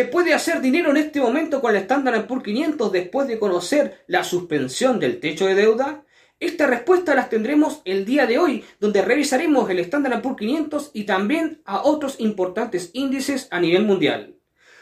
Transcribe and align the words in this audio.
¿Se 0.00 0.06
puede 0.06 0.32
hacer 0.32 0.62
dinero 0.62 0.88
en 0.92 0.96
este 0.96 1.20
momento 1.20 1.60
con 1.60 1.76
el 1.76 1.82
Standard 1.82 2.26
Poor's 2.26 2.42
500 2.42 2.90
después 2.90 3.28
de 3.28 3.38
conocer 3.38 4.02
la 4.06 4.24
suspensión 4.24 4.98
del 4.98 5.20
techo 5.20 5.44
de 5.44 5.54
deuda? 5.54 6.04
Esta 6.38 6.66
respuesta 6.66 7.14
las 7.14 7.28
tendremos 7.28 7.82
el 7.84 8.06
día 8.06 8.24
de 8.24 8.38
hoy, 8.38 8.64
donde 8.78 9.02
revisaremos 9.02 9.68
el 9.68 9.78
Standard 9.80 10.22
Poor's 10.22 10.38
500 10.38 10.92
y 10.94 11.04
también 11.04 11.60
a 11.66 11.82
otros 11.82 12.18
importantes 12.18 12.88
índices 12.94 13.46
a 13.50 13.60
nivel 13.60 13.84
mundial. 13.84 14.36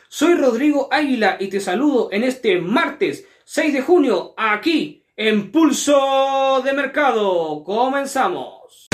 Soy 0.08 0.34
Rodrigo 0.34 0.86
Águila 0.92 1.36
y 1.40 1.48
te 1.48 1.58
saludo 1.58 2.10
en 2.12 2.22
este 2.22 2.60
martes 2.60 3.26
6 3.42 3.72
de 3.72 3.80
junio 3.80 4.34
aquí 4.36 5.02
en 5.16 5.50
Pulso 5.50 6.62
de 6.64 6.72
Mercado. 6.74 7.64
Comenzamos. 7.64 8.87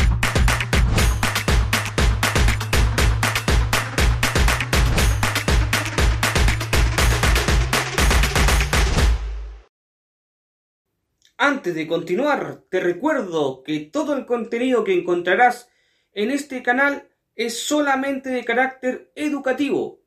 Antes 11.37 11.75
de 11.75 11.89
continuar, 11.89 12.63
te 12.69 12.79
recuerdo 12.79 13.65
que 13.65 13.81
todo 13.81 14.17
el 14.17 14.25
contenido 14.25 14.85
que 14.85 14.95
encontrarás 14.95 15.69
en 16.13 16.31
este 16.31 16.63
canal 16.63 17.09
es 17.35 17.59
solamente 17.59 18.31
de 18.31 18.45
carácter 18.45 19.11
educativo 19.17 20.01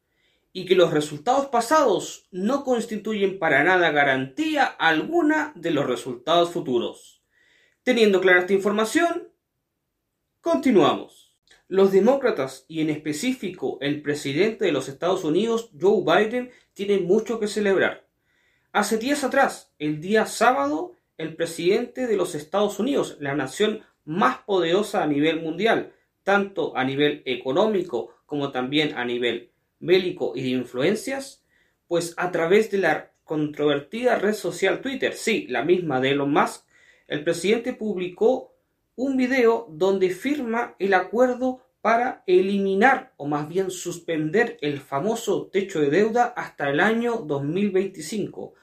y 0.54 0.66
que 0.66 0.76
los 0.76 0.92
resultados 0.92 1.48
pasados 1.48 2.28
no 2.32 2.64
constituyen 2.64 3.40
para 3.40 3.64
nada 3.64 3.92
garantía 3.92 4.64
alguna 4.66 5.52
de 5.56 5.72
los 5.72 5.86
resultados 5.86 6.52
futuros. 6.52 7.22
Teniendo 7.84 8.22
clara 8.22 8.40
esta 8.40 8.54
información, 8.54 9.28
continuamos. 10.40 11.36
Los 11.68 11.92
demócratas 11.92 12.64
y 12.70 12.80
en 12.80 12.90
específico 12.90 13.78
el 13.82 14.02
presidente 14.02 14.64
de 14.64 14.72
los 14.72 14.88
Estados 14.88 15.26
Unidos, 15.26 15.72
Joe 15.80 16.04
Biden, 16.04 16.52
tienen 16.74 17.06
mucho 17.06 17.40
que 17.40 17.48
celebrar. 17.48 18.08
Hace 18.72 18.98
días 18.98 19.26
atrás, 19.26 19.74
el 19.78 20.00
día 20.00 20.26
sábado, 20.26 20.97
el 21.18 21.36
presidente 21.36 22.08
de 22.08 22.16
los 22.16 22.36
Estados 22.36 22.80
Unidos, 22.80 23.18
la 23.20 23.36
nación 23.36 23.82
más 24.06 24.40
poderosa 24.40 25.04
a 25.04 25.08
nivel 25.08 25.42
mundial, 25.42 25.94
tanto 26.24 26.76
a 26.78 26.84
nivel 26.84 27.24
económico 27.26 28.14
como 28.26 28.52
también 28.52 28.96
a 28.96 29.06
nivel 29.06 29.52
bélico 29.80 30.34
y 30.36 30.44
de 30.44 30.50
influencias, 30.50 31.44
pues 31.88 32.14
a 32.18 32.32
través 32.32 32.70
de 32.72 32.80
la 32.80 33.12
controvertida 33.24 34.18
red 34.18 34.34
social 34.34 34.82
Twitter, 34.82 35.14
sí, 35.14 35.48
la 35.50 35.64
misma 35.64 36.00
de 36.00 36.12
Elon 36.12 36.32
Musk, 36.32 36.66
el 37.08 37.24
presidente 37.24 37.74
publicó 37.74 38.54
un 38.96 39.16
video 39.16 39.68
donde 39.70 40.10
firma 40.10 40.76
el 40.80 40.94
acuerdo 40.94 41.62
para 41.82 42.24
eliminar 42.28 43.14
o 43.18 43.28
más 43.28 43.48
bien 43.48 43.72
suspender 43.72 44.58
el 44.62 44.80
famoso 44.80 45.48
techo 45.48 45.80
de 45.80 45.90
deuda 45.90 46.26
hasta 46.36 46.70
el 46.70 46.80
año 46.80 47.18
2025 47.18 48.54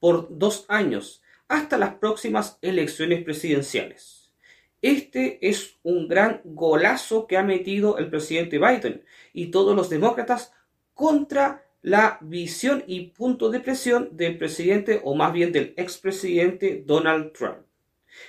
por 0.00 0.26
dos 0.36 0.64
años 0.68 1.22
hasta 1.48 1.78
las 1.78 1.94
próximas 1.94 2.58
elecciones 2.62 3.22
presidenciales. 3.24 4.32
Este 4.80 5.38
es 5.48 5.76
un 5.84 6.08
gran 6.08 6.40
golazo 6.44 7.26
que 7.26 7.36
ha 7.36 7.42
metido 7.42 7.98
el 7.98 8.10
presidente 8.10 8.58
Biden 8.58 9.04
y 9.32 9.52
todos 9.52 9.76
los 9.76 9.88
demócratas 9.88 10.52
contra 10.92 11.64
la 11.82 12.18
visión 12.20 12.82
y 12.86 13.08
punto 13.08 13.50
de 13.50 13.60
presión 13.60 14.08
del 14.12 14.38
presidente 14.38 15.00
o 15.04 15.14
más 15.14 15.32
bien 15.32 15.52
del 15.52 15.74
expresidente 15.76 16.82
Donald 16.84 17.32
Trump. 17.32 17.58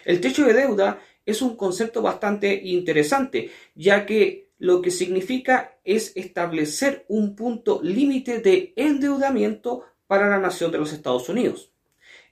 El 0.05 0.22
techo 0.22 0.45
de 0.45 0.53
deuda 0.53 1.02
es 1.25 1.42
un 1.42 1.55
concepto 1.55 2.02
bastante 2.02 2.53
interesante, 2.53 3.52
ya 3.75 4.05
que 4.05 4.52
lo 4.58 4.81
que 4.81 4.92
significa 4.92 5.77
es 5.83 6.14
establecer 6.16 7.05
un 7.08 7.36
punto 7.36 7.81
límite 7.81 8.39
de 8.39 8.73
endeudamiento 8.75 9.83
para 10.08 10.30
la 10.30 10.39
nación 10.39 10.72
de 10.72 10.77
los 10.77 10.94
Estados 10.94 11.30
Unidos. 11.30 11.73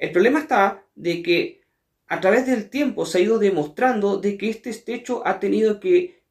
El 0.01 0.11
problema 0.11 0.39
está 0.39 0.83
de 0.95 1.21
que 1.21 1.61
a 2.07 2.19
través 2.19 2.47
del 2.47 2.71
tiempo 2.71 3.05
se 3.05 3.19
ha 3.19 3.21
ido 3.21 3.37
demostrando 3.37 4.17
de 4.17 4.35
que 4.35 4.49
este 4.49 4.73
techo 4.73 5.21
ha 5.27 5.39
tenido 5.39 5.79
que 5.79 6.23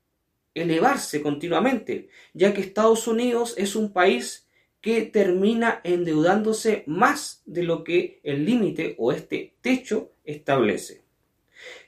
elevarse 0.55 1.23
continuamente, 1.23 2.09
ya 2.35 2.53
que 2.53 2.63
Estados 2.63 3.07
Unidos 3.07 3.55
es 3.57 3.77
un 3.77 3.93
país 3.93 4.49
que 4.81 5.03
termina 5.03 5.81
endeudándose 5.85 6.83
más 6.89 7.43
de 7.47 7.63
lo 7.63 7.85
que 7.85 8.19
el 8.25 8.45
límite 8.45 8.97
o 8.99 9.13
este 9.13 9.55
techo 9.61 10.11
establece. 10.25 11.05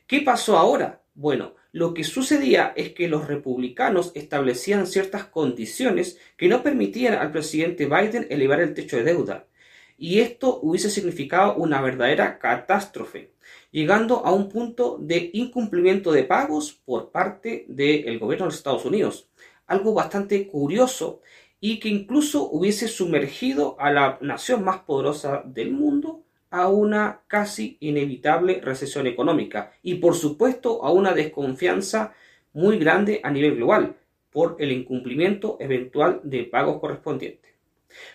¿Qué 0.07 0.21
pasó 0.21 0.59
ahora? 0.59 1.03
Bueno, 1.15 1.57
lo 1.73 1.95
que 1.95 2.05
sucedía 2.05 2.73
es 2.77 2.93
que 2.93 3.09
los 3.09 3.27
republicanos 3.27 4.13
establecían 4.15 4.87
ciertas 4.87 5.25
condiciones 5.25 6.17
que 6.37 6.47
no 6.47 6.63
permitían 6.63 7.15
al 7.15 7.33
presidente 7.33 7.87
Biden 7.87 8.29
elevar 8.31 8.61
el 8.61 8.73
techo 8.73 8.99
de 8.99 9.03
deuda 9.03 9.49
y 10.03 10.19
esto 10.19 10.59
hubiese 10.63 10.91
significado 10.91 11.55
una 11.55 11.81
verdadera 11.81 12.41
catástrofe, 12.41 13.31
llegando 13.71 14.27
a 14.27 14.33
un 14.33 14.49
punto 14.49 14.99
de 15.01 15.31
incumplimiento 15.33 16.11
de 16.11 16.25
pagos 16.25 16.73
por 16.73 17.13
parte 17.13 17.67
del 17.69 18.19
gobierno 18.19 18.47
de 18.47 18.49
los 18.49 18.57
Estados 18.57 18.85
Unidos. 18.85 19.29
Algo 19.69 19.95
bastante 19.95 20.49
curioso 20.49 21.21
y 21.61 21.79
que 21.79 21.89
incluso 21.89 22.51
hubiese 22.51 22.89
sumergido 22.89 23.77
a 23.79 23.93
la 23.93 24.19
nación 24.21 24.65
más 24.65 24.81
poderosa 24.81 25.45
del 25.47 25.71
mundo 25.71 26.25
a 26.51 26.67
una 26.67 27.21
casi 27.29 27.77
inevitable 27.79 28.61
recesión 28.61 29.07
económica 29.07 29.71
y 29.85 29.95
por 29.95 30.17
supuesto 30.17 30.85
a 30.85 30.91
una 30.91 31.13
desconfianza 31.13 32.13
muy 32.53 32.77
grande 32.77 33.21
a 33.23 33.31
nivel 33.31 33.55
global 33.55 33.95
por 34.33 34.57
el 34.59 34.73
incumplimiento 34.73 35.59
eventual 35.61 36.21
de 36.25 36.43
pagos 36.43 36.81
correspondientes. 36.81 37.53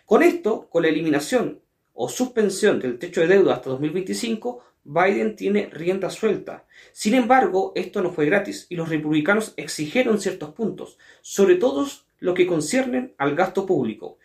Con 0.05 0.21
esto, 0.21 0.67
con 0.69 0.83
la 0.83 0.89
eliminación 0.89 1.61
o 2.00 2.09
suspensión 2.09 2.80
del 2.80 3.00
techo 3.00 3.22
de 3.22 3.28
deuda 3.28 3.56
hasta 3.56 3.72
2025, 3.72 4.63
Biden 4.84 5.35
tiene 5.35 5.66
rienda 5.66 6.12
suelta. 6.12 6.68
Sin 6.91 7.16
embargo, 7.16 7.72
esto 7.75 8.03
no 8.03 8.12
fue 8.12 8.28
gratis 8.28 8.68
y 8.69 8.75
los 8.75 8.88
republicanos 8.88 9.56
exigieron 9.58 10.22
ciertos 10.22 10.53
puntos, 10.53 11.00
sobre 11.22 11.56
todo 11.56 11.88
lo 12.19 12.35
que 12.35 12.46
conciernen 12.46 13.16
al 13.18 13.35
gasto 13.35 13.66
público. 13.66 14.19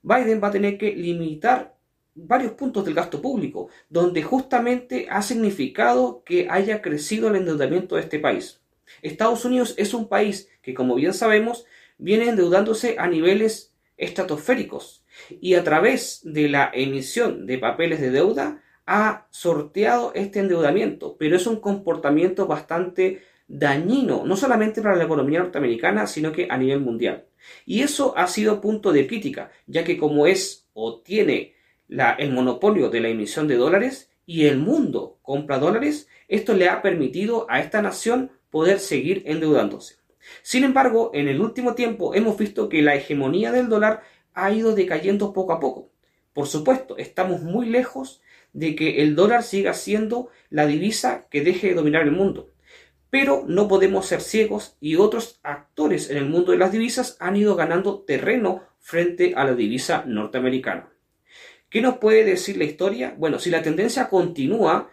Biden 0.00 0.40
va 0.42 0.48
a 0.48 0.52
tener 0.52 0.78
que 0.78 0.92
limitar 0.92 1.76
varios 2.14 2.52
puntos 2.52 2.86
del 2.86 2.94
gasto 2.94 3.20
público, 3.20 3.68
donde 3.90 4.22
justamente 4.22 5.06
ha 5.10 5.20
significado 5.20 6.22
que 6.24 6.48
haya 6.48 6.80
crecido 6.80 7.28
el 7.28 7.36
endeudamiento 7.36 7.96
de 7.96 8.02
este 8.02 8.18
país. 8.18 8.62
Estados 9.02 9.44
Unidos 9.44 9.74
es 9.76 9.92
un 9.92 10.08
país 10.08 10.48
que, 10.62 10.72
como 10.72 10.94
bien 10.94 11.12
sabemos, 11.12 11.66
viene 11.98 12.30
endeudándose 12.30 12.96
a 12.98 13.06
niveles 13.06 13.74
estratosféricos 13.98 15.04
y 15.40 15.54
a 15.54 15.64
través 15.64 16.20
de 16.24 16.48
la 16.48 16.70
emisión 16.72 17.46
de 17.46 17.58
papeles 17.58 18.00
de 18.00 18.10
deuda 18.10 18.62
ha 18.86 19.26
sorteado 19.30 20.12
este 20.14 20.40
endeudamiento, 20.40 21.16
pero 21.18 21.36
es 21.36 21.46
un 21.46 21.60
comportamiento 21.60 22.46
bastante 22.46 23.22
dañino, 23.46 24.24
no 24.24 24.36
solamente 24.36 24.82
para 24.82 24.96
la 24.96 25.04
economía 25.04 25.40
norteamericana, 25.40 26.06
sino 26.06 26.32
que 26.32 26.48
a 26.50 26.56
nivel 26.56 26.80
mundial. 26.80 27.26
Y 27.66 27.82
eso 27.82 28.14
ha 28.16 28.26
sido 28.26 28.60
punto 28.60 28.92
de 28.92 29.06
crítica, 29.06 29.50
ya 29.66 29.84
que 29.84 29.96
como 29.96 30.26
es 30.26 30.66
o 30.72 31.00
tiene 31.00 31.54
el 31.88 32.32
monopolio 32.32 32.90
de 32.90 33.00
la 33.00 33.08
emisión 33.08 33.48
de 33.48 33.56
dólares 33.56 34.10
y 34.26 34.46
el 34.46 34.58
mundo 34.58 35.18
compra 35.22 35.58
dólares, 35.58 36.08
esto 36.28 36.54
le 36.54 36.68
ha 36.68 36.82
permitido 36.82 37.46
a 37.48 37.60
esta 37.60 37.80
nación 37.80 38.30
poder 38.50 38.78
seguir 38.78 39.22
endeudándose. 39.26 39.96
Sin 40.42 40.64
embargo, 40.64 41.10
en 41.14 41.28
el 41.28 41.40
último 41.40 41.74
tiempo 41.74 42.14
hemos 42.14 42.36
visto 42.36 42.68
que 42.68 42.82
la 42.82 42.94
hegemonía 42.94 43.50
del 43.50 43.70
dólar 43.70 44.02
ha 44.38 44.52
ido 44.52 44.74
decayendo 44.74 45.32
poco 45.32 45.52
a 45.52 45.60
poco. 45.60 45.90
Por 46.32 46.46
supuesto, 46.46 46.96
estamos 46.96 47.42
muy 47.42 47.66
lejos 47.66 48.22
de 48.52 48.76
que 48.76 49.02
el 49.02 49.14
dólar 49.14 49.42
siga 49.42 49.74
siendo 49.74 50.28
la 50.50 50.66
divisa 50.66 51.26
que 51.30 51.42
deje 51.42 51.68
de 51.68 51.74
dominar 51.74 52.02
el 52.02 52.12
mundo. 52.12 52.50
Pero 53.10 53.44
no 53.46 53.68
podemos 53.68 54.06
ser 54.06 54.20
ciegos 54.20 54.76
y 54.80 54.96
otros 54.96 55.40
actores 55.42 56.10
en 56.10 56.18
el 56.18 56.26
mundo 56.26 56.52
de 56.52 56.58
las 56.58 56.72
divisas 56.72 57.16
han 57.20 57.36
ido 57.36 57.56
ganando 57.56 58.00
terreno 58.00 58.62
frente 58.78 59.34
a 59.36 59.44
la 59.44 59.54
divisa 59.54 60.04
norteamericana. 60.06 60.92
¿Qué 61.68 61.82
nos 61.82 61.98
puede 61.98 62.24
decir 62.24 62.56
la 62.56 62.64
historia? 62.64 63.14
Bueno, 63.18 63.38
si 63.38 63.50
la 63.50 63.62
tendencia 63.62 64.08
continúa, 64.08 64.90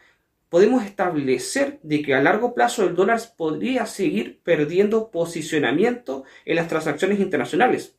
podemos 0.50 0.84
establecer 0.84 1.80
de 1.84 2.02
que 2.02 2.16
a 2.16 2.22
largo 2.22 2.54
plazo 2.54 2.84
el 2.84 2.96
dólar 2.96 3.22
podría 3.38 3.86
seguir 3.86 4.42
perdiendo 4.44 5.12
posicionamiento 5.12 6.24
en 6.46 6.56
las 6.56 6.68
transacciones 6.68 7.20
internacionales. 7.20 7.96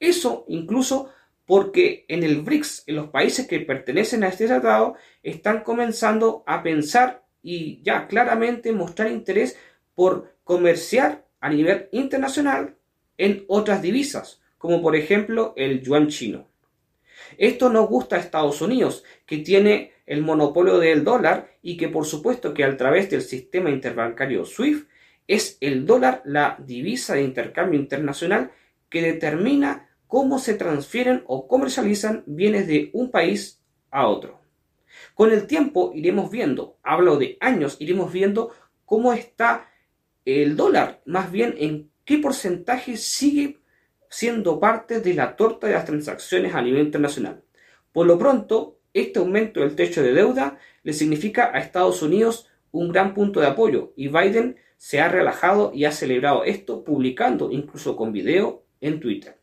Eso 0.00 0.44
incluso 0.48 1.10
porque 1.46 2.04
en 2.08 2.24
el 2.24 2.42
BRICS, 2.42 2.84
en 2.86 2.96
los 2.96 3.08
países 3.08 3.46
que 3.46 3.60
pertenecen 3.60 4.24
a 4.24 4.28
este 4.28 4.46
tratado, 4.46 4.96
están 5.22 5.62
comenzando 5.62 6.42
a 6.46 6.62
pensar 6.62 7.24
y 7.42 7.80
ya 7.82 8.08
claramente 8.08 8.72
mostrar 8.72 9.10
interés 9.10 9.56
por 9.94 10.34
comerciar 10.42 11.24
a 11.40 11.48
nivel 11.48 11.88
internacional 11.92 12.76
en 13.16 13.44
otras 13.46 13.80
divisas, 13.80 14.42
como 14.58 14.82
por 14.82 14.96
ejemplo 14.96 15.54
el 15.56 15.82
yuan 15.82 16.08
chino. 16.08 16.48
Esto 17.38 17.70
no 17.70 17.86
gusta 17.86 18.16
a 18.16 18.20
Estados 18.20 18.60
Unidos, 18.60 19.04
que 19.24 19.38
tiene 19.38 19.92
el 20.06 20.22
monopolio 20.22 20.78
del 20.78 21.04
dólar 21.04 21.50
y 21.62 21.76
que 21.76 21.88
por 21.88 22.06
supuesto 22.06 22.54
que 22.54 22.64
a 22.64 22.76
través 22.76 23.10
del 23.10 23.22
sistema 23.22 23.70
interbancario 23.70 24.44
SWIFT 24.44 24.88
es 25.28 25.58
el 25.60 25.86
dólar 25.86 26.22
la 26.24 26.56
divisa 26.64 27.14
de 27.14 27.22
intercambio 27.22 27.80
internacional 27.80 28.52
que 28.88 29.02
determina 29.02 29.85
cómo 30.06 30.38
se 30.38 30.54
transfieren 30.54 31.22
o 31.26 31.48
comercializan 31.48 32.22
bienes 32.26 32.66
de 32.66 32.90
un 32.92 33.10
país 33.10 33.62
a 33.90 34.08
otro. 34.08 34.40
Con 35.14 35.32
el 35.32 35.46
tiempo 35.46 35.92
iremos 35.94 36.30
viendo, 36.30 36.78
hablo 36.82 37.16
de 37.16 37.36
años, 37.40 37.76
iremos 37.80 38.12
viendo 38.12 38.52
cómo 38.84 39.12
está 39.12 39.68
el 40.24 40.56
dólar, 40.56 41.02
más 41.04 41.30
bien 41.30 41.54
en 41.58 41.90
qué 42.04 42.18
porcentaje 42.18 42.96
sigue 42.96 43.60
siendo 44.08 44.60
parte 44.60 45.00
de 45.00 45.14
la 45.14 45.36
torta 45.36 45.66
de 45.66 45.74
las 45.74 45.84
transacciones 45.84 46.54
a 46.54 46.62
nivel 46.62 46.82
internacional. 46.82 47.42
Por 47.92 48.06
lo 48.06 48.18
pronto, 48.18 48.78
este 48.94 49.18
aumento 49.18 49.60
del 49.60 49.74
techo 49.74 50.02
de 50.02 50.12
deuda 50.12 50.58
le 50.82 50.92
significa 50.92 51.50
a 51.52 51.58
Estados 51.58 52.02
Unidos 52.02 52.48
un 52.70 52.92
gran 52.92 53.14
punto 53.14 53.40
de 53.40 53.46
apoyo 53.46 53.92
y 53.96 54.08
Biden 54.08 54.56
se 54.76 55.00
ha 55.00 55.08
relajado 55.08 55.72
y 55.74 55.84
ha 55.84 55.92
celebrado 55.92 56.44
esto 56.44 56.84
publicando 56.84 57.50
incluso 57.50 57.96
con 57.96 58.12
video 58.12 58.64
en 58.80 59.00
Twitter. 59.00 59.35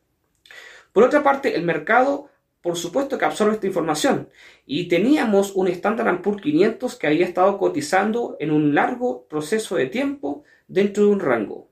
Por 0.93 1.03
otra 1.03 1.23
parte, 1.23 1.55
el 1.55 1.63
mercado 1.63 2.29
por 2.63 2.77
supuesto 2.77 3.17
que 3.17 3.25
absorbe 3.25 3.55
esta 3.55 3.67
información 3.67 4.29
y 4.65 4.87
teníamos 4.87 5.51
un 5.53 5.67
Standard 5.67 6.21
Poor's 6.21 6.41
500 6.41 6.95
que 6.95 7.07
había 7.07 7.25
estado 7.25 7.57
cotizando 7.57 8.37
en 8.39 8.51
un 8.51 8.73
largo 8.73 9.27
proceso 9.27 9.75
de 9.75 9.87
tiempo 9.87 10.43
dentro 10.69 11.03
de 11.03 11.09
un 11.09 11.19
rango. 11.19 11.69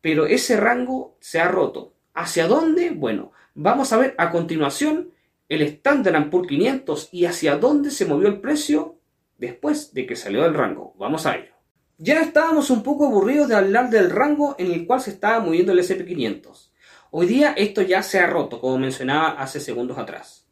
Pero 0.00 0.26
ese 0.26 0.56
rango 0.56 1.16
se 1.18 1.40
ha 1.40 1.48
roto. 1.48 1.94
¿Hacia 2.14 2.46
dónde? 2.46 2.90
Bueno, 2.90 3.32
vamos 3.54 3.92
a 3.92 3.96
ver 3.96 4.14
a 4.18 4.30
continuación 4.30 5.10
el 5.48 5.62
Standard 5.62 6.30
Poor's 6.30 6.46
500 6.46 7.08
y 7.10 7.24
hacia 7.24 7.56
dónde 7.56 7.90
se 7.90 8.06
movió 8.06 8.28
el 8.28 8.40
precio 8.40 9.00
después 9.36 9.92
de 9.94 10.06
que 10.06 10.14
salió 10.14 10.44
del 10.44 10.54
rango. 10.54 10.94
Vamos 10.96 11.26
a 11.26 11.34
ello. 11.34 11.54
Ya 11.98 12.20
estábamos 12.20 12.70
un 12.70 12.84
poco 12.84 13.06
aburridos 13.06 13.48
de 13.48 13.56
hablar 13.56 13.90
del 13.90 14.10
rango 14.10 14.54
en 14.58 14.70
el 14.70 14.86
cual 14.86 15.00
se 15.00 15.10
estaba 15.10 15.40
moviendo 15.40 15.72
el 15.72 15.80
SP500. 15.80 16.69
Hoy 17.12 17.26
día 17.26 17.54
esto 17.56 17.82
ya 17.82 18.02
se 18.02 18.20
ha 18.20 18.26
roto, 18.26 18.60
como 18.60 18.78
mencionaba 18.78 19.30
hace 19.30 19.58
segundos 19.58 19.98
atrás. 19.98 20.46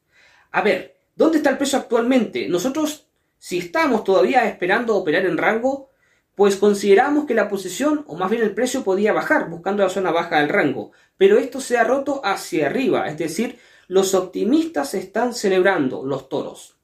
A 0.50 0.60
ver, 0.60 0.96
¿dónde 1.14 1.38
está 1.38 1.50
el 1.50 1.58
precio 1.58 1.78
actualmente? 1.78 2.49
Nosotros, 2.49 3.06
si 3.38 3.58
estamos 3.58 4.02
todavía 4.02 4.49
esperando 4.49 4.96
operar 4.96 5.25
en 5.25 5.38
rango, 5.38 5.90
pues 6.34 6.56
consideramos 6.56 7.26
que 7.26 7.34
la 7.34 7.49
posición, 7.49 8.05
o 8.08 8.16
más 8.16 8.31
bien 8.31 8.43
el 8.43 8.55
precio, 8.55 8.82
podía 8.82 9.12
bajar, 9.12 9.49
buscando 9.49 9.84
la 9.84 9.88
zona 9.88 10.10
baja 10.10 10.40
del 10.40 10.49
rango. 10.49 10.90
Pero 11.16 11.38
esto 11.38 11.60
se 11.60 11.78
ha 11.78 11.84
roto 11.84 12.20
hacia 12.25 12.66
arriba, 12.66 13.08
es 13.08 13.19
decir, 13.19 13.58
los 13.87 14.14
optimistas 14.14 14.94
están 14.94 15.34
celebrando 15.34 16.04
los 16.04 16.28
toros. 16.28 16.76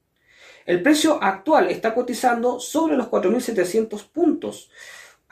El 0.67 0.82
precio 0.82 1.23
actual 1.23 1.69
está 1.70 1.94
cotizando 1.94 2.59
sobre 2.59 2.97
los 2.97 3.09
4.700 3.09 4.09
puntos. 4.09 4.70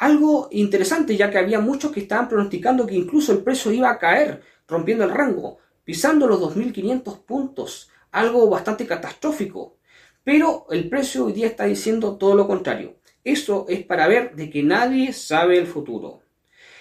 Algo 0.03 0.49
interesante 0.51 1.17
ya 1.17 1.31
que 1.31 1.39
había 1.39 1.61
muchos 1.61 1.93
que 1.93 2.01
estaban 2.01 2.29
pronosticando 2.29 2.89
que 2.89 2.97
incluso 2.97 3.31
el 3.31 3.45
precio 3.45 3.71
iba 3.71 3.89
a 3.89 4.01
caer, 4.01 4.43
rompiendo 4.67 5.05
el 5.05 5.13
rango, 5.13 5.59
pisando 5.85 6.27
los 6.27 6.41
2.500 6.41 7.25
puntos, 7.25 7.89
algo 8.11 8.51
bastante 8.51 8.85
catastrófico. 8.85 9.77
Pero 10.25 10.67
el 10.71 10.89
precio 10.89 11.27
hoy 11.27 11.33
día 11.33 11.47
está 11.47 11.67
diciendo 11.67 12.17
todo 12.17 12.35
lo 12.35 12.49
contrario. 12.49 12.97
Eso 13.23 13.65
es 13.69 13.85
para 13.85 14.09
ver 14.09 14.35
de 14.35 14.51
que 14.51 14.65
nadie 14.65 15.13
sabe 15.13 15.57
el 15.57 15.69
futuro. 15.69 16.23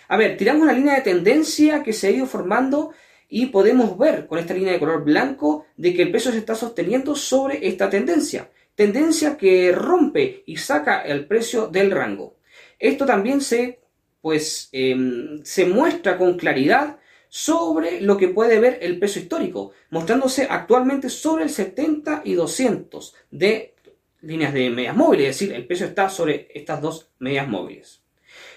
A 0.08 0.18
ver, 0.18 0.36
tiramos 0.36 0.64
una 0.64 0.74
línea 0.74 0.96
de 0.96 1.02
tendencia 1.02 1.84
que 1.84 1.94
se 1.94 2.08
ha 2.08 2.10
ido 2.10 2.26
formando 2.26 2.92
y 3.30 3.46
podemos 3.46 4.00
ver 4.00 4.26
con 4.26 4.40
esta 4.40 4.56
línea 4.56 4.74
de 4.74 4.80
color 4.80 5.04
blanco 5.04 5.68
de 5.78 5.94
que 5.94 6.02
el 6.02 6.10
precio 6.10 6.32
se 6.32 6.40
está 6.40 6.56
sosteniendo 6.56 7.16
sobre 7.16 7.68
esta 7.68 7.88
tendencia. 7.88 8.50
Tendencia 8.74 9.38
que 9.38 9.72
rompe 9.72 10.42
y 10.48 10.58
saca 10.58 11.04
el 11.04 11.28
precio 11.28 11.68
del 11.68 11.92
rango. 11.92 12.41
Esto 12.82 13.06
también 13.06 13.42
se, 13.42 13.80
pues, 14.22 14.70
em, 14.72 15.42
se 15.44 15.66
muestra 15.66 16.18
con 16.18 16.38
claridad 16.38 16.98
sobre 17.30 18.02
lo 18.02 18.18
que 18.18 18.28
puede 18.28 18.60
ver 18.60 18.80
el 18.82 19.00
peso 19.00 19.20
histórico, 19.20 19.72
mostrándose 19.92 20.48
actualmente 20.50 21.08
sobre 21.08 21.44
el 21.44 21.50
70 21.50 22.24
y 22.26 22.34
200 22.34 23.16
de 23.30 23.76
líneas 24.22 24.54
de 24.54 24.70
medias 24.70 24.96
móviles, 24.96 25.30
es 25.30 25.40
decir, 25.40 25.56
el 25.56 25.66
peso 25.66 25.86
está 25.86 26.10
sobre 26.10 26.50
estas 26.54 26.82
dos 26.82 27.10
medias 27.20 27.48
móviles. 27.48 28.02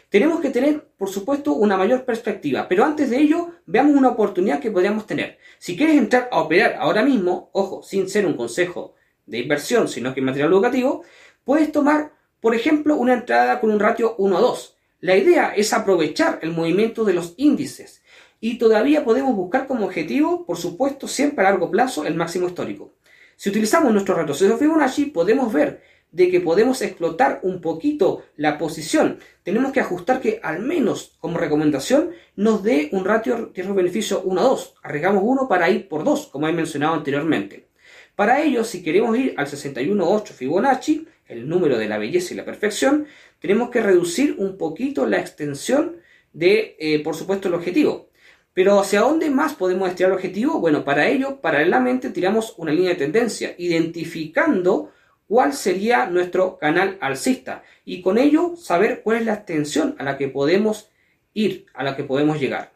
Tenemos 0.09 0.41
que 0.41 0.51
tener, 0.51 0.87
por 0.97 1.09
supuesto, 1.09 1.53
una 1.53 1.77
mayor 1.77 2.05
perspectiva, 2.05 2.67
pero 2.69 2.85
antes 2.85 3.11
de 3.11 3.19
ello, 3.19 3.51
veamos 3.67 3.97
una 3.97 4.11
oportunidad 4.11 4.61
que 4.61 4.71
podríamos 4.71 5.07
tener. 5.07 5.39
Si 5.59 5.77
quieres 5.77 5.97
entrar 5.97 6.29
a 6.31 6.41
operar 6.41 6.77
ahora 6.79 7.03
mismo, 7.03 7.51
ojo, 7.53 7.83
sin 7.83 8.09
ser 8.09 8.25
un 8.25 8.35
consejo 8.35 8.95
de 9.27 9.39
inversión, 9.39 9.89
sino 9.89 10.15
que 10.15 10.21
material 10.21 10.53
educativo, 10.53 11.05
puedes 11.45 11.73
tomar 11.73 12.14
por 12.45 12.55
ejemplo, 12.55 12.97
una 12.97 13.15
entrada 13.15 13.59
con 13.59 13.71
un 13.71 13.81
ratio 13.81 14.17
1 14.19 14.37
a 14.37 14.41
2. 14.43 14.77
La 15.01 15.17
idea 15.17 15.55
es 15.57 15.73
aprovechar 15.73 16.41
el 16.43 16.51
movimiento 16.51 17.07
de 17.07 17.15
los 17.15 17.33
índices 17.39 18.03
y 18.39 18.59
todavía 18.59 19.03
podemos 19.03 19.35
buscar 19.35 19.67
como 19.67 19.87
objetivo, 19.87 20.45
por 20.45 20.59
supuesto, 20.59 21.09
siempre 21.09 21.47
a 21.47 21.49
largo 21.49 21.71
plazo, 21.71 22.05
el 22.05 22.17
máximo 22.17 22.47
histórico. 22.47 22.93
Si 23.37 23.49
utilizamos 23.49 23.95
nuestro 23.95 24.15
retroceso 24.15 24.59
Fibonacci, 24.59 25.07
podemos 25.07 25.55
ver 25.55 25.81
de 26.13 26.31
que 26.31 26.43
podemos 26.43 26.83
explotar 26.83 27.41
un 27.45 27.63
poquito 27.63 28.25
la 28.37 28.59
posición. 28.59 29.21
Tenemos 29.43 29.73
que 29.73 29.81
ajustar 29.81 30.21
que 30.21 30.39
al 30.43 30.61
menos 30.61 31.17
como 31.21 31.39
recomendación 31.39 32.11
nos 32.37 32.63
dé 32.63 32.91
un 32.93 33.07
ratio 33.07 33.53
riesgo-beneficio 33.55 34.21
1 34.21 34.39
a 34.39 34.45
2. 34.45 34.75
Arriesgamos 34.83 35.23
1 35.25 35.49
para 35.49 35.71
ir 35.71 35.89
por 35.89 36.05
2, 36.05 36.27
como 36.27 36.47
he 36.47 36.53
mencionado 36.53 36.93
anteriormente. 36.93 37.69
Para 38.15 38.43
ello, 38.43 38.65
si 38.65 38.83
queremos 38.83 39.17
ir 39.17 39.35
al 39.39 39.47
61.8 39.47 40.27
Fibonacci, 40.27 41.09
el 41.27 41.49
número 41.49 41.79
de 41.79 41.89
la 41.89 41.99
belleza 41.99 42.35
y 42.35 42.37
la 42.37 42.45
perfección, 42.45 43.07
tenemos 43.39 43.71
que 43.71 43.83
reducir 43.83 44.37
un 44.39 44.57
poquito 44.57 45.07
la 45.07 45.21
extensión 45.21 45.97
de, 46.33 46.77
eh, 46.79 47.03
por 47.03 47.15
supuesto, 47.15 47.49
el 47.49 47.55
objetivo. 47.55 48.11
Pero 48.53 48.79
¿hacia 48.79 49.01
dónde 49.01 49.31
más 49.31 49.55
podemos 49.55 49.89
estirar 49.89 50.13
el 50.13 50.17
objetivo? 50.17 50.61
Bueno, 50.61 50.85
para 50.85 51.09
ello, 51.09 51.41
paralelamente 51.41 52.11
tiramos 52.11 52.55
una 52.57 52.73
línea 52.73 52.91
de 52.91 52.97
tendencia, 52.97 53.55
identificando 53.59 54.93
cuál 55.27 55.53
sería 55.55 56.07
nuestro 56.07 56.59
canal 56.59 56.99
alcista 57.01 57.65
y 57.85 58.01
con 58.01 58.19
ello 58.19 58.55
saber 58.57 59.03
cuál 59.03 59.19
es 59.19 59.27
la 59.27 59.35
extensión 59.35 59.97
a 59.99 60.05
la 60.05 60.17
que 60.17 60.29
podemos 60.29 60.91
ir, 61.33 61.67
a 61.75 61.83
la 61.83 61.97
que 61.97 62.05
podemos 62.05 62.39
llegar. 62.41 62.73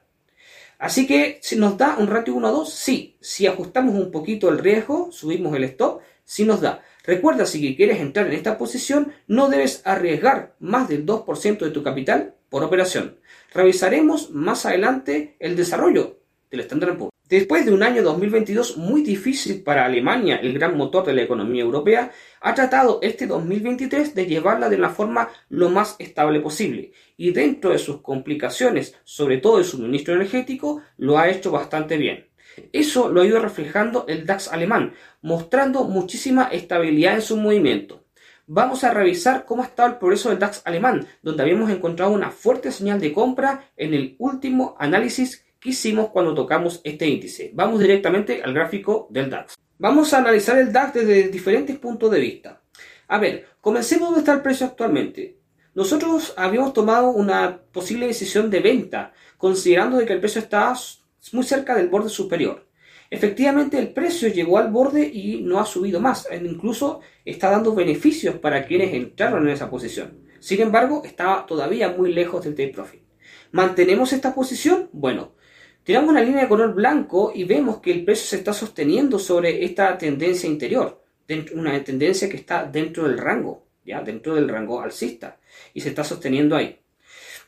Así 0.79 1.07
que 1.07 1.39
si 1.43 1.57
nos 1.57 1.77
da 1.77 1.97
un 1.99 2.07
ratio 2.07 2.35
1 2.35 2.49
a 2.49 2.51
2, 2.51 2.73
sí. 2.73 3.17
Si 3.21 3.47
ajustamos 3.47 3.95
un 3.95 4.11
poquito 4.11 4.49
el 4.49 4.59
riesgo, 4.59 5.11
subimos 5.11 5.55
el 5.57 5.65
stop, 5.65 6.01
sí 6.25 6.45
nos 6.45 6.61
da. 6.61 6.83
Recuerda, 7.09 7.47
si 7.47 7.75
quieres 7.75 8.01
entrar 8.01 8.27
en 8.27 8.35
esta 8.35 8.59
posición, 8.59 9.15
no 9.27 9.49
debes 9.49 9.81
arriesgar 9.87 10.55
más 10.61 10.91
del 10.91 11.07
2% 11.07 11.59
de 11.59 11.71
tu 11.71 11.83
capital 11.83 12.35
por 12.51 12.63
operación. 12.63 13.17
Revisaremos 13.55 14.31
más 14.31 14.67
adelante 14.67 15.35
el 15.41 15.57
desarrollo 15.57 16.19
del 16.51 16.61
Standard 16.61 16.99
Poor's. 16.99 17.15
Después 17.27 17.65
de 17.65 17.73
un 17.73 17.83
año 17.83 18.03
2022 18.03 18.77
muy 18.77 19.01
difícil 19.01 19.63
para 19.63 19.87
Alemania, 19.87 20.37
el 20.37 20.53
gran 20.53 20.77
motor 20.77 21.07
de 21.07 21.15
la 21.15 21.23
economía 21.23 21.63
europea, 21.63 22.13
ha 22.43 22.55
tratado 22.55 22.99
este 23.01 23.27
2023 23.27 24.15
de 24.15 24.27
llevarla 24.27 24.69
de 24.69 24.77
la 24.77 24.91
forma 24.91 25.31
lo 25.49 25.71
más 25.71 25.97
estable 25.99 26.41
posible 26.41 26.93
y 27.17 27.31
dentro 27.31 27.71
de 27.71 27.79
sus 27.79 28.03
complicaciones, 28.03 28.95
sobre 29.05 29.39
todo 29.39 29.57
el 29.57 29.65
suministro 29.65 30.15
energético, 30.15 30.83
lo 30.99 31.19
ha 31.19 31.31
hecho 31.31 31.51
bastante 31.51 31.97
bien. 31.97 32.29
Eso 32.73 33.09
lo 33.09 33.21
ha 33.21 33.27
ido 33.27 33.41
reflejando 33.41 34.05
el 34.09 34.27
DAX 34.27 34.49
alemán, 34.49 34.95
mostrando 35.23 35.85
muchísima 35.85 36.45
estabilidad 36.45 37.15
en 37.15 37.23
su 37.23 37.37
movimiento. 37.37 38.05
Vamos 38.47 38.83
a 38.85 38.95
revisar 38.95 39.45
cómo 39.45 39.63
ha 39.63 39.67
estado 39.67 39.91
el 39.91 39.99
progreso 39.99 40.31
del 40.31 40.39
DAX 40.39 40.63
alemán, 40.65 41.07
donde 41.23 41.43
habíamos 41.43 41.71
encontrado 41.71 42.13
una 42.13 42.31
fuerte 42.31 42.73
señal 42.73 42.99
de 43.01 43.13
compra 43.13 43.71
en 43.77 43.93
el 43.93 44.17
último 44.19 44.75
análisis 44.79 45.45
que 45.61 45.71
hicimos 45.71 46.09
cuando 46.09 46.35
tocamos 46.35 46.81
este 46.85 47.07
índice. 47.07 47.51
Vamos 47.55 47.81
directamente 47.81 48.43
al 48.43 48.55
gráfico 48.55 49.07
del 49.11 49.29
DAX. 49.29 49.57
Vamos 49.79 50.13
a 50.15 50.19
analizar 50.19 50.59
el 50.59 50.73
DAX 50.73 50.95
desde 50.95 51.29
diferentes 51.29 51.79
puntos 51.79 52.11
de 52.11 52.21
vista. 52.21 52.63
A 53.09 53.19
ver, 53.19 53.47
comencemos 53.61 54.09
donde 54.09 54.21
está 54.21 54.33
el 54.33 54.43
precio 54.43 54.67
actualmente. 54.67 55.37
Nosotros 55.75 56.35
habíamos 56.37 56.73
tomado 56.73 57.11
una 57.11 57.61
posible 57.71 58.07
decisión 58.07 58.51
de 58.51 58.61
venta, 58.61 59.13
considerando 59.37 59.99
de 59.99 60.07
que 60.07 60.15
el 60.15 60.21
precio 60.21 60.41
está 60.41 60.71
muy 61.35 61.45
cerca 61.45 61.75
del 61.75 61.89
borde 61.89 62.09
superior. 62.09 62.67
Efectivamente, 63.11 63.79
el 63.79 63.93
precio 63.93 64.29
llegó 64.29 64.59
al 64.59 64.71
borde 64.71 65.07
y 65.07 65.41
no 65.43 65.59
ha 65.59 65.65
subido 65.65 66.01
más. 66.01 66.29
E 66.31 66.37
incluso 66.37 67.01
está 67.25 67.51
dando 67.51 67.75
beneficios 67.75 68.37
para 68.37 68.67
quienes 68.67 68.93
entraron 68.93 69.47
en 69.47 69.55
esa 69.55 69.71
posición. 69.71 70.19
Sin 70.41 70.61
embargo, 70.61 71.03
estaba 71.05 71.47
todavía 71.47 71.91
muy 71.91 72.13
lejos 72.13 72.45
del 72.45 72.55
take 72.55 72.73
profit. 72.73 73.03
¿Mantenemos 73.51 74.13
esta 74.13 74.35
posición? 74.35 74.91
Bueno, 74.93 75.33
tiramos 75.85 76.11
una 76.11 76.23
línea 76.23 76.43
de 76.43 76.49
color 76.49 76.75
blanco 76.75 77.33
y 77.35 77.45
vemos 77.45 77.79
que 77.79 77.93
el 77.93 78.05
precio 78.05 78.27
se 78.27 78.37
está 78.37 78.53
sosteniendo 78.53 79.19
sobre 79.19 79.65
esta 79.65 79.97
tendencia 79.97 80.49
interior. 80.49 81.03
Una 81.55 81.83
tendencia 81.83 82.29
que 82.29 82.37
está 82.37 82.65
dentro 82.65 83.09
del 83.09 83.19
rango, 83.19 83.67
ya 83.85 84.03
dentro 84.03 84.35
del 84.35 84.49
rango 84.49 84.81
alcista. 84.81 85.39
Y 85.73 85.81
se 85.81 85.89
está 85.89 86.05
sosteniendo 86.05 86.57
ahí. 86.57 86.79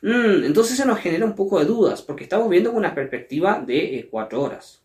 Mm, 0.01 0.45
entonces 0.45 0.77
se 0.77 0.85
nos 0.85 0.99
genera 0.99 1.25
un 1.25 1.35
poco 1.35 1.59
de 1.59 1.65
dudas, 1.65 2.01
porque 2.01 2.23
estamos 2.23 2.49
viendo 2.49 2.71
una 2.71 2.95
perspectiva 2.95 3.63
de 3.65 4.07
4 4.09 4.37
eh, 4.37 4.41
horas. 4.41 4.81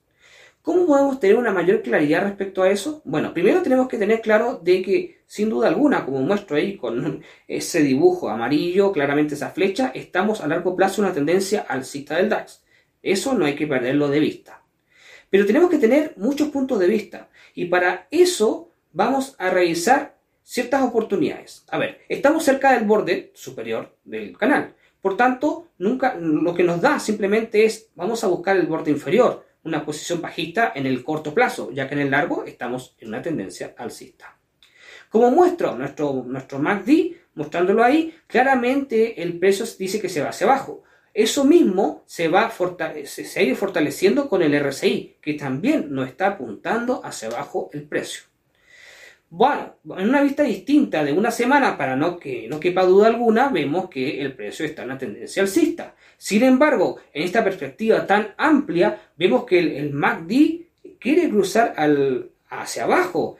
¿Cómo 0.63 0.85
podemos 0.87 1.21
tener 1.21 1.37
una 1.37 1.53
mayor 1.53 1.81
claridad 1.81 2.25
respecto 2.25 2.63
a 2.63 2.71
eso? 2.71 3.01
Bueno, 3.05 3.33
primero 3.33 3.63
tenemos 3.63 3.89
que 3.89 3.99
tener 3.99 4.21
claro 4.21 4.59
de 4.63 4.83
que, 4.83 5.21
sin 5.27 5.49
duda 5.49 5.69
alguna, 5.69 6.05
como 6.05 6.21
muestro 6.21 6.57
ahí 6.57 6.77
con 6.77 7.23
ese 7.49 7.83
dibujo 7.83 8.29
amarillo, 8.29 8.93
claramente 8.93 9.35
esa 9.35 9.51
flecha, 9.51 9.93
estamos 9.95 10.41
a 10.41 10.49
largo 10.49 10.75
plazo 10.77 11.01
en 11.01 11.07
una 11.07 11.15
tendencia 11.15 11.61
alcista 11.69 12.17
del 12.17 12.29
DAX. 12.29 12.65
Eso 13.03 13.35
no 13.35 13.45
hay 13.45 13.55
que 13.55 13.67
perderlo 13.67 14.09
de 14.09 14.21
vista. 14.21 14.63
Pero 15.31 15.47
tenemos 15.47 15.71
que 15.71 15.79
tener 15.79 16.15
muchos 16.17 16.49
puntos 16.49 16.79
de 16.79 16.89
vista 16.89 17.29
y 17.55 17.67
para 17.67 18.09
eso 18.11 18.71
vamos 18.93 19.37
a 19.39 19.51
revisar 19.51 20.17
ciertas 20.43 20.83
oportunidades. 20.83 21.65
A 21.69 21.79
ver, 21.79 22.01
estamos 22.09 22.45
cerca 22.45 22.73
del 22.73 22.85
borde 22.85 23.31
superior 23.35 23.97
del 24.05 24.37
canal. 24.37 24.75
Por 25.07 25.17
tanto, 25.17 25.69
nunca 25.79 26.17
lo 26.17 26.53
que 26.53 26.65
nos 26.65 26.81
da 26.81 26.99
simplemente 26.99 27.65
es 27.65 27.91
vamos 27.95 28.25
a 28.25 28.27
buscar 28.27 28.57
el 28.57 28.67
borde 28.67 28.91
inferior, 28.91 29.47
una 29.63 29.85
posición 29.85 30.21
bajista 30.21 30.73
en 30.75 30.85
el 30.85 31.05
corto 31.05 31.33
plazo, 31.33 31.71
ya 31.71 31.87
que 31.87 31.95
en 31.95 32.01
el 32.01 32.11
largo 32.11 32.43
estamos 32.43 32.97
en 32.99 33.11
una 33.11 33.23
tendencia 33.23 33.73
alcista. 33.79 34.37
Como 35.09 35.31
muestro 35.31 35.77
nuestro, 35.77 36.25
nuestro 36.27 36.59
MACD, 36.59 37.13
mostrándolo 37.37 37.85
ahí, 37.85 38.17
claramente 38.27 39.23
el 39.23 39.39
precio 39.39 39.65
dice 39.79 40.01
que 40.01 40.09
se 40.09 40.23
va 40.23 40.31
hacia 40.31 40.49
abajo. 40.49 40.83
Eso 41.15 41.45
mismo 41.45 42.03
se, 42.07 42.27
va 42.27 42.51
se 43.05 43.39
ha 43.39 43.43
ido 43.45 43.55
fortaleciendo 43.55 44.29
con 44.29 44.43
el 44.43 44.59
RSI, 44.59 45.19
que 45.23 45.35
también 45.35 45.87
nos 45.95 46.09
está 46.09 46.27
apuntando 46.27 47.01
hacia 47.05 47.29
abajo 47.29 47.71
el 47.73 47.85
precio. 47.85 48.25
Bueno, 49.29 49.75
en 49.99 50.09
una 50.09 50.23
vista 50.23 50.45
distinta 50.45 51.03
de 51.05 51.13
una 51.13 51.33
semana, 51.33 51.77
para 51.77 51.97
no 51.97 52.19
que 52.19 52.47
no 52.49 52.61
quepa 52.61 52.85
duda 52.85 53.09
alguna, 53.09 53.49
vemos 53.49 53.91
que 53.91 54.21
el 54.21 54.35
precio 54.35 54.65
está 54.65 54.83
en 54.83 54.89
la 54.89 54.99
tendencia 54.99 55.43
alcista. 55.43 55.97
Sin 56.17 56.45
embargo, 56.45 56.99
en 57.13 57.25
esta 57.25 57.43
perspectiva 57.43 58.07
tan 58.07 58.35
amplia, 58.37 59.11
vemos 59.17 59.45
que 59.45 59.59
el, 59.59 59.93
MACD 59.93 60.99
quiere 61.01 61.29
cruzar 61.29 61.75
al, 61.77 62.31
hacia 62.49 62.85
abajo, 62.85 63.37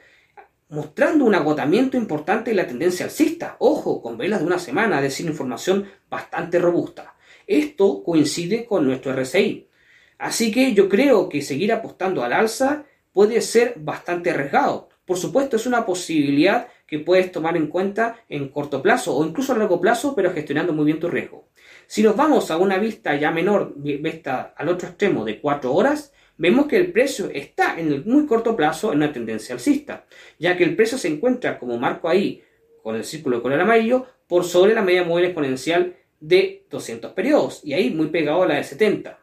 mostrando 0.69 1.23
un 1.23 1.35
agotamiento 1.35 1.95
importante 1.95 2.51
en 2.51 2.57
la 2.57 2.67
tendencia 2.67 3.05
alcista. 3.05 3.55
Ojo, 3.59 4.01
con 4.01 4.17
velas 4.17 4.41
de 4.41 4.45
una 4.45 4.59
semana, 4.59 4.97
es 4.97 5.03
decir, 5.03 5.25
información 5.25 5.89
bastante 6.09 6.59
robusta. 6.59 7.15
Esto 7.47 8.03
coincide 8.03 8.65
con 8.65 8.85
nuestro 8.85 9.13
RSI. 9.13 9.69
Así 10.17 10.51
que 10.51 10.73
yo 10.73 10.89
creo 10.89 11.29
que 11.29 11.41
seguir 11.41 11.71
apostando 11.71 12.23
al 12.23 12.33
alza 12.33 12.83
puede 13.13 13.39
ser 13.39 13.75
bastante 13.77 14.31
arriesgado. 14.31 14.89
Por 15.07 15.17
supuesto, 15.17 15.55
es 15.55 15.65
una 15.65 15.85
posibilidad 15.85 16.67
que 16.85 16.99
puedes 16.99 17.31
tomar 17.31 17.55
en 17.55 17.67
cuenta 17.67 18.17
en 18.27 18.49
corto 18.49 18.81
plazo 18.81 19.15
o 19.15 19.25
incluso 19.25 19.53
a 19.53 19.57
largo 19.57 19.79
plazo, 19.79 20.13
pero 20.13 20.33
gestionando 20.33 20.73
muy 20.73 20.83
bien 20.83 20.99
tu 20.99 21.07
riesgo. 21.07 21.47
Si 21.87 22.03
nos 22.03 22.17
vamos 22.17 22.51
a 22.51 22.57
una 22.57 22.77
vista 22.77 23.15
ya 23.15 23.31
menor, 23.31 23.73
vista 23.77 24.53
al 24.57 24.67
otro 24.67 24.89
extremo 24.89 25.23
de 25.23 25.39
4 25.39 25.73
horas, 25.73 26.11
vemos 26.35 26.67
que 26.67 26.75
el 26.75 26.91
precio 26.91 27.29
está 27.33 27.79
en 27.79 27.93
el 27.93 28.03
muy 28.03 28.25
corto 28.25 28.53
plazo 28.57 28.91
en 28.91 28.97
una 28.97 29.13
tendencia 29.13 29.55
alcista, 29.55 30.05
ya 30.39 30.57
que 30.57 30.65
el 30.65 30.75
precio 30.75 30.97
se 30.97 31.07
encuentra 31.07 31.57
como 31.57 31.77
marco 31.77 32.09
ahí, 32.09 32.43
con 32.83 32.97
el 32.97 33.05
círculo 33.05 33.37
de 33.37 33.43
color 33.43 33.61
amarillo, 33.61 34.07
por 34.27 34.43
sobre 34.43 34.73
la 34.73 34.81
media 34.81 35.05
móvil 35.05 35.23
exponencial 35.23 35.95
de 36.19 36.65
200 36.69 37.13
periodos, 37.13 37.61
y 37.63 37.71
ahí 37.71 37.91
muy 37.91 38.07
pegado 38.07 38.43
a 38.43 38.47
la 38.47 38.55
de 38.55 38.65
70. 38.65 39.17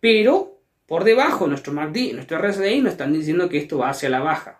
Pero 0.00 0.62
por 0.86 1.04
debajo 1.04 1.46
nuestro 1.46 1.74
MACD, 1.74 2.14
nuestro 2.14 2.38
RSI 2.38 2.80
nos 2.80 2.92
están 2.92 3.12
diciendo 3.12 3.50
que 3.50 3.58
esto 3.58 3.76
va 3.76 3.90
hacia 3.90 4.08
la 4.08 4.20
baja. 4.20 4.59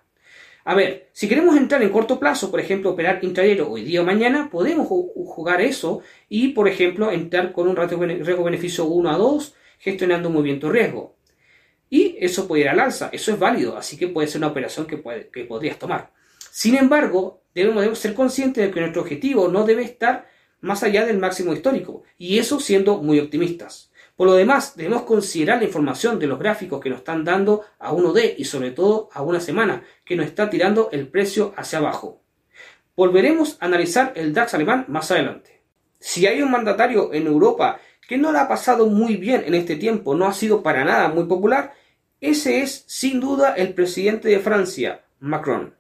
A 0.65 0.75
ver, 0.75 1.09
si 1.13 1.29
queremos 1.29 1.57
entrar 1.57 1.83
en 1.83 1.91
corto 1.91 2.21
plazo, 2.21 2.51
por 2.51 2.61
ejemplo, 2.61 2.91
operar 2.91 3.21
intraday 3.23 3.59
hoy 3.61 3.83
día 3.83 4.03
o 4.03 4.05
mañana, 4.05 4.51
podemos 4.51 4.87
jugar 4.87 5.61
eso 5.61 6.01
y, 6.29 6.49
por 6.49 6.69
ejemplo, 6.69 7.11
entrar 7.11 7.53
con 7.53 7.67
un 7.67 7.77
ratio 7.77 7.99
riesgo-beneficio 7.99 8.85
1 8.85 9.11
a 9.11 9.17
2, 9.17 9.55
gestionando 9.79 10.31
bien 10.43 10.61
tu 10.61 10.71
riesgo. 10.71 11.17
Y 11.89 12.17
eso 12.21 12.47
puede 12.47 12.63
ir 12.63 12.69
al 12.69 12.81
alza, 12.81 13.09
eso 13.13 13.33
es 13.33 13.39
válido, 13.39 13.77
así 13.77 13.97
que 13.97 14.09
puede 14.09 14.29
ser 14.29 14.41
una 14.41 14.49
operación 14.49 14.87
que, 14.87 15.03
que 15.33 15.45
podrías 15.45 15.79
tomar. 15.79 16.13
Sin 16.51 16.77
embargo, 16.77 17.43
debemos 17.55 17.99
ser 17.99 18.15
conscientes 18.15 18.65
de 18.65 18.71
que 18.71 18.81
nuestro 18.81 19.03
objetivo 19.03 19.49
no 19.49 19.65
debe 19.65 19.83
estar 19.83 20.29
más 20.61 20.83
allá 20.83 21.07
del 21.07 21.19
máximo 21.19 21.55
histórico, 21.55 22.03
y 22.19 22.39
eso 22.39 22.61
siendo 22.61 22.99
muy 22.99 23.19
optimistas. 23.19 23.90
Por 24.21 24.29
lo 24.29 24.35
demás, 24.35 24.77
debemos 24.77 25.05
considerar 25.05 25.61
la 25.61 25.65
información 25.65 26.19
de 26.19 26.27
los 26.27 26.39
gráficos 26.39 26.79
que 26.79 26.91
nos 26.91 26.99
están 26.99 27.25
dando 27.25 27.65
a 27.79 27.91
1D 27.91 28.35
y 28.37 28.45
sobre 28.45 28.71
todo 28.71 29.09
a 29.15 29.23
una 29.23 29.41
semana, 29.41 29.83
que 30.05 30.15
nos 30.15 30.27
está 30.27 30.51
tirando 30.51 30.91
el 30.93 31.09
precio 31.09 31.55
hacia 31.57 31.79
abajo. 31.79 32.21
Volveremos 32.95 33.57
a 33.61 33.65
analizar 33.65 34.13
el 34.17 34.35
DAX 34.35 34.53
alemán 34.53 34.85
más 34.89 35.11
adelante. 35.11 35.63
Si 35.99 36.27
hay 36.27 36.43
un 36.43 36.51
mandatario 36.51 37.15
en 37.15 37.29
Europa 37.29 37.81
que 38.07 38.19
no 38.19 38.31
le 38.31 38.41
ha 38.41 38.47
pasado 38.47 38.89
muy 38.89 39.17
bien 39.17 39.43
en 39.47 39.55
este 39.55 39.77
tiempo, 39.77 40.15
no 40.15 40.27
ha 40.27 40.35
sido 40.35 40.63
para 40.63 40.85
nada 40.85 41.09
muy 41.09 41.25
popular, 41.25 41.73
ese 42.21 42.61
es 42.61 42.85
sin 42.89 43.21
duda 43.21 43.55
el 43.55 43.73
presidente 43.73 44.29
de 44.29 44.41
Francia, 44.41 45.03
Macron. 45.21 45.77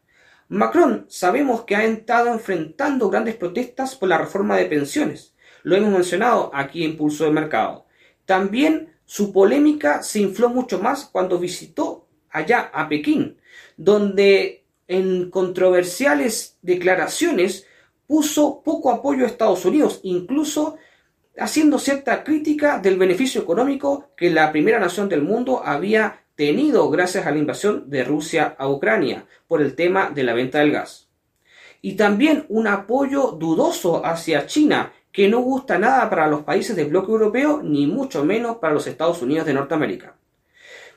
Macron 0.48 1.04
sabemos 1.10 1.64
que 1.64 1.76
ha 1.76 1.84
estado 1.84 2.32
enfrentando 2.32 3.10
grandes 3.10 3.36
protestas 3.36 3.96
por 3.96 4.08
la 4.08 4.16
reforma 4.16 4.56
de 4.56 4.64
pensiones. 4.64 5.34
Lo 5.62 5.76
hemos 5.76 5.90
mencionado 5.90 6.50
aquí 6.54 6.84
en 6.84 6.96
Pulso 6.96 7.24
de 7.24 7.32
Mercado. 7.32 7.84
También 8.26 8.94
su 9.04 9.32
polémica 9.32 10.02
se 10.02 10.20
infló 10.20 10.48
mucho 10.48 10.78
más 10.78 11.04
cuando 11.04 11.38
visitó 11.38 12.06
allá 12.30 12.70
a 12.72 12.88
Pekín, 12.88 13.38
donde 13.76 14.64
en 14.86 15.30
controversiales 15.30 16.58
declaraciones 16.62 17.66
puso 18.06 18.62
poco 18.62 18.90
apoyo 18.90 19.24
a 19.24 19.28
Estados 19.28 19.64
Unidos, 19.64 20.00
incluso 20.02 20.76
haciendo 21.38 21.78
cierta 21.78 22.24
crítica 22.24 22.78
del 22.78 22.98
beneficio 22.98 23.40
económico 23.40 24.10
que 24.16 24.30
la 24.30 24.50
primera 24.52 24.78
nación 24.78 25.08
del 25.08 25.22
mundo 25.22 25.62
había 25.64 26.24
tenido 26.34 26.90
gracias 26.90 27.26
a 27.26 27.30
la 27.30 27.38
invasión 27.38 27.88
de 27.88 28.02
Rusia 28.04 28.56
a 28.58 28.68
Ucrania 28.68 29.26
por 29.46 29.62
el 29.62 29.74
tema 29.74 30.10
de 30.10 30.24
la 30.24 30.34
venta 30.34 30.58
del 30.58 30.72
gas. 30.72 31.08
Y 31.82 31.96
también 31.96 32.46
un 32.48 32.66
apoyo 32.66 33.32
dudoso 33.32 34.04
hacia 34.04 34.46
China, 34.46 34.92
que 35.12 35.28
no 35.28 35.40
gusta 35.40 35.78
nada 35.78 36.08
para 36.08 36.26
los 36.28 36.42
países 36.42 36.76
del 36.76 36.88
bloque 36.88 37.10
europeo, 37.10 37.60
ni 37.62 37.86
mucho 37.86 38.24
menos 38.24 38.56
para 38.58 38.74
los 38.74 38.86
Estados 38.86 39.22
Unidos 39.22 39.46
de 39.46 39.54
Norteamérica. 39.54 40.16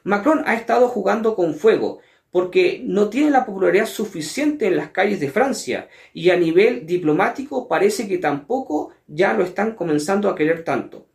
Macron 0.03 0.43
ha 0.46 0.55
estado 0.55 0.88
jugando 0.88 1.36
con 1.36 1.55
fuego, 1.55 2.00
porque 2.29 2.82
no 2.84 3.10
tiene 3.10 3.29
la 3.29 3.46
popularidad 3.46 3.86
suficiente 3.86 4.67
en 4.67 4.77
las 4.77 4.89
calles 4.89 5.20
de 5.20 5.29
Francia, 5.29 5.88
y 6.13 6.29
a 6.29 6.38
nivel 6.38 6.86
diplomático 6.86 7.67
parece 7.67 8.08
que 8.08 8.17
tampoco 8.17 8.91
ya 9.08 9.34
lo 9.34 9.43
están 9.43 9.75
comenzando 9.75 10.29
a 10.29 10.36
querer 10.36 10.63
tanto. 10.63 11.08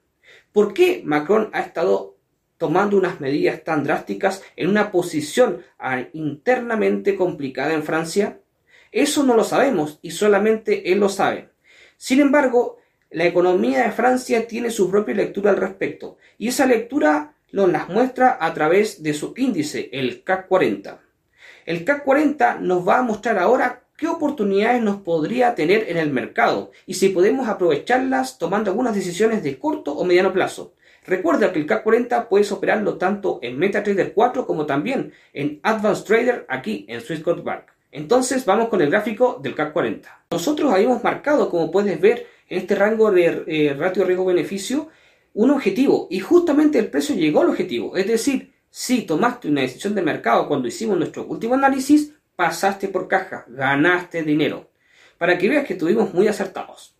¿Por 0.52 0.72
qué 0.72 1.02
Macron 1.04 1.50
ha 1.52 1.60
estado 1.60 2.16
tomando 2.56 2.96
unas 2.96 3.20
medidas 3.20 3.62
tan 3.62 3.84
drásticas 3.84 4.42
en 4.56 4.68
una 4.68 4.90
posición 4.90 5.62
internamente 6.12 7.14
complicada 7.14 7.74
en 7.74 7.84
Francia? 7.84 8.40
Eso 8.90 9.22
no 9.22 9.36
lo 9.36 9.44
sabemos 9.44 9.98
y 10.02 10.12
solamente 10.12 10.92
él 10.92 10.98
lo 10.98 11.08
sabe. 11.08 11.50
Sin 11.96 12.20
embargo, 12.20 12.78
la 13.10 13.24
economía 13.24 13.84
de 13.84 13.92
Francia 13.92 14.46
tiene 14.46 14.70
su 14.70 14.90
propia 14.90 15.14
lectura 15.14 15.50
al 15.50 15.56
respecto, 15.56 16.18
y 16.36 16.48
esa 16.48 16.66
lectura 16.66 17.34
nos 17.52 17.70
las 17.70 17.88
muestra 17.88 18.36
a 18.40 18.52
través 18.52 19.02
de 19.02 19.14
su 19.14 19.32
índice, 19.36 19.88
el 19.92 20.22
CAC 20.22 20.48
40. 20.48 21.00
El 21.64 21.84
CAC 21.84 22.04
40 22.04 22.58
nos 22.60 22.86
va 22.86 22.98
a 22.98 23.02
mostrar 23.02 23.38
ahora 23.38 23.84
qué 23.96 24.06
oportunidades 24.06 24.82
nos 24.82 24.98
podría 24.98 25.54
tener 25.54 25.86
en 25.88 25.96
el 25.96 26.10
mercado 26.10 26.70
y 26.86 26.94
si 26.94 27.08
podemos 27.08 27.48
aprovecharlas 27.48 28.38
tomando 28.38 28.70
algunas 28.70 28.94
decisiones 28.94 29.42
de 29.42 29.58
corto 29.58 29.92
o 29.92 30.04
mediano 30.04 30.32
plazo. 30.32 30.74
Recuerda 31.06 31.52
que 31.52 31.58
el 31.58 31.66
CAC 31.66 31.82
40 31.84 32.28
puedes 32.28 32.52
operarlo 32.52 32.98
tanto 32.98 33.38
en 33.42 33.58
MetaTrader 33.58 34.12
4 34.12 34.46
como 34.46 34.66
también 34.66 35.12
en 35.32 35.58
Advanced 35.62 36.04
Trader 36.04 36.46
aquí 36.48 36.84
en 36.88 37.00
Swissquote 37.00 37.40
Bank. 37.40 37.64
Entonces 37.90 38.44
vamos 38.44 38.68
con 38.68 38.82
el 38.82 38.90
gráfico 38.90 39.40
del 39.42 39.54
CAC 39.54 39.72
40. 39.72 40.24
Nosotros 40.30 40.70
habíamos 40.70 41.02
marcado, 41.02 41.48
como 41.48 41.70
puedes 41.70 41.98
ver, 41.98 42.26
este 42.48 42.74
rango 42.74 43.10
de 43.10 43.44
eh, 43.46 43.74
ratio 43.74 44.04
riesgo-beneficio 44.04 44.88
un 45.34 45.50
objetivo 45.50 46.08
y 46.10 46.20
justamente 46.20 46.78
el 46.78 46.88
precio 46.88 47.14
llegó 47.14 47.42
al 47.42 47.50
objetivo. 47.50 47.96
Es 47.96 48.06
decir, 48.06 48.52
si 48.70 49.02
tomaste 49.02 49.48
una 49.48 49.60
decisión 49.60 49.94
de 49.94 50.02
mercado 50.02 50.48
cuando 50.48 50.68
hicimos 50.68 50.98
nuestro 50.98 51.26
último 51.26 51.54
análisis, 51.54 52.12
pasaste 52.34 52.88
por 52.88 53.06
caja, 53.08 53.44
ganaste 53.48 54.22
dinero. 54.22 54.70
Para 55.16 55.38
que 55.38 55.48
veas 55.48 55.64
que 55.64 55.74
estuvimos 55.74 56.12
muy 56.14 56.28
acertados. 56.28 56.94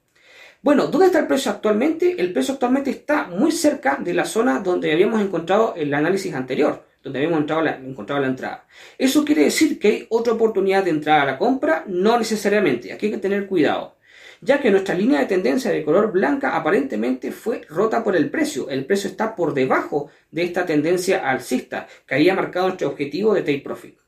Bueno, 0.62 0.88
¿dónde 0.88 1.06
está 1.06 1.20
el 1.20 1.26
precio 1.26 1.50
actualmente? 1.50 2.20
El 2.20 2.32
precio 2.32 2.54
actualmente 2.54 2.90
está 2.90 3.28
muy 3.28 3.52
cerca 3.52 3.96
de 3.96 4.14
la 4.14 4.24
zona 4.24 4.60
donde 4.60 4.92
habíamos 4.92 5.20
encontrado 5.20 5.74
el 5.76 5.94
análisis 5.94 6.34
anterior, 6.34 6.84
donde 7.02 7.20
habíamos 7.20 7.38
encontrado 7.38 7.62
la, 7.62 7.76
encontrado 7.76 8.22
la 8.22 8.28
entrada. 8.28 8.66
¿Eso 8.96 9.24
quiere 9.24 9.44
decir 9.44 9.78
que 9.78 9.88
hay 9.88 10.06
otra 10.10 10.32
oportunidad 10.32 10.84
de 10.84 10.90
entrar 10.90 11.20
a 11.20 11.24
la 11.24 11.38
compra? 11.38 11.84
No 11.86 12.18
necesariamente, 12.18 12.92
aquí 12.92 13.06
hay 13.06 13.12
que 13.12 13.18
tener 13.18 13.46
cuidado 13.46 13.97
ya 14.40 14.60
que 14.60 14.70
nuestra 14.70 14.94
línea 14.94 15.20
de 15.20 15.26
tendencia 15.26 15.70
de 15.70 15.84
color 15.84 16.12
blanca 16.12 16.56
aparentemente 16.56 17.32
fue 17.32 17.62
rota 17.68 18.04
por 18.04 18.16
el 18.16 18.30
precio. 18.30 18.68
El 18.70 18.84
precio 18.84 19.10
está 19.10 19.34
por 19.34 19.54
debajo 19.54 20.10
de 20.30 20.44
esta 20.44 20.66
tendencia 20.66 21.28
alcista 21.28 21.86
que 22.06 22.14
había 22.14 22.34
marcado 22.34 22.66
nuestro 22.66 22.88
objetivo 22.88 23.34
de 23.34 23.42
take 23.42 23.60
profit. 23.60 23.98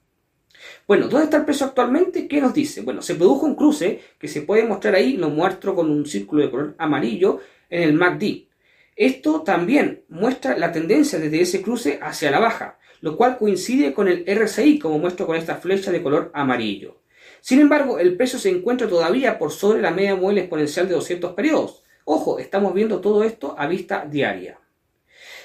Bueno, 0.87 1.09
¿dónde 1.09 1.25
está 1.25 1.39
el 1.39 1.45
precio 1.45 1.67
actualmente? 1.67 2.29
¿Qué 2.29 2.41
nos 2.41 2.53
dice? 2.53 2.83
Bueno, 2.83 3.03
se 3.03 3.15
produjo 3.15 3.47
un 3.47 3.55
cruce 3.55 4.01
que 4.19 4.29
se 4.29 4.43
puede 4.43 4.65
mostrar 4.65 4.95
ahí, 4.95 5.17
lo 5.17 5.31
muestro 5.31 5.75
con 5.75 5.91
un 5.91 6.07
círculo 6.07 6.43
de 6.43 6.51
color 6.51 6.75
amarillo 6.79 7.41
en 7.69 7.83
el 7.83 7.95
MACD. 7.95 8.49
Esto 8.97 9.43
también 9.43 10.05
muestra 10.09 10.59
la 10.59 10.73
tendencia 10.73 11.19
desde 11.19 11.41
ese 11.41 11.63
cruce 11.63 11.99
hacia 12.03 12.31
la 12.31 12.39
baja, 12.39 12.79
lo 13.01 13.17
cual 13.17 13.39
coincide 13.39 13.95
con 13.95 14.09
el 14.09 14.25
RSI, 14.27 14.79
como 14.79 14.99
muestro 14.99 15.27
con 15.27 15.37
esta 15.37 15.57
flecha 15.57 15.91
de 15.91 16.03
color 16.03 16.31
amarillo. 16.35 17.01
Sin 17.41 17.61
embargo, 17.61 17.99
el 17.99 18.17
precio 18.17 18.39
se 18.39 18.51
encuentra 18.51 18.89
todavía 18.89 19.39
por 19.39 19.53
sobre 19.53 19.83
la 19.83 19.91
media 19.91 20.17
móvil 20.17 20.39
exponencial 20.39 20.89
de 20.89 20.95
200 20.95 21.33
periodos. 21.35 21.83
Ojo, 22.05 22.39
estamos 22.39 22.75
viendo 22.75 23.01
todo 23.01 23.25
esto 23.25 23.55
a 23.59 23.67
vista 23.67 24.07
diaria. 24.11 24.59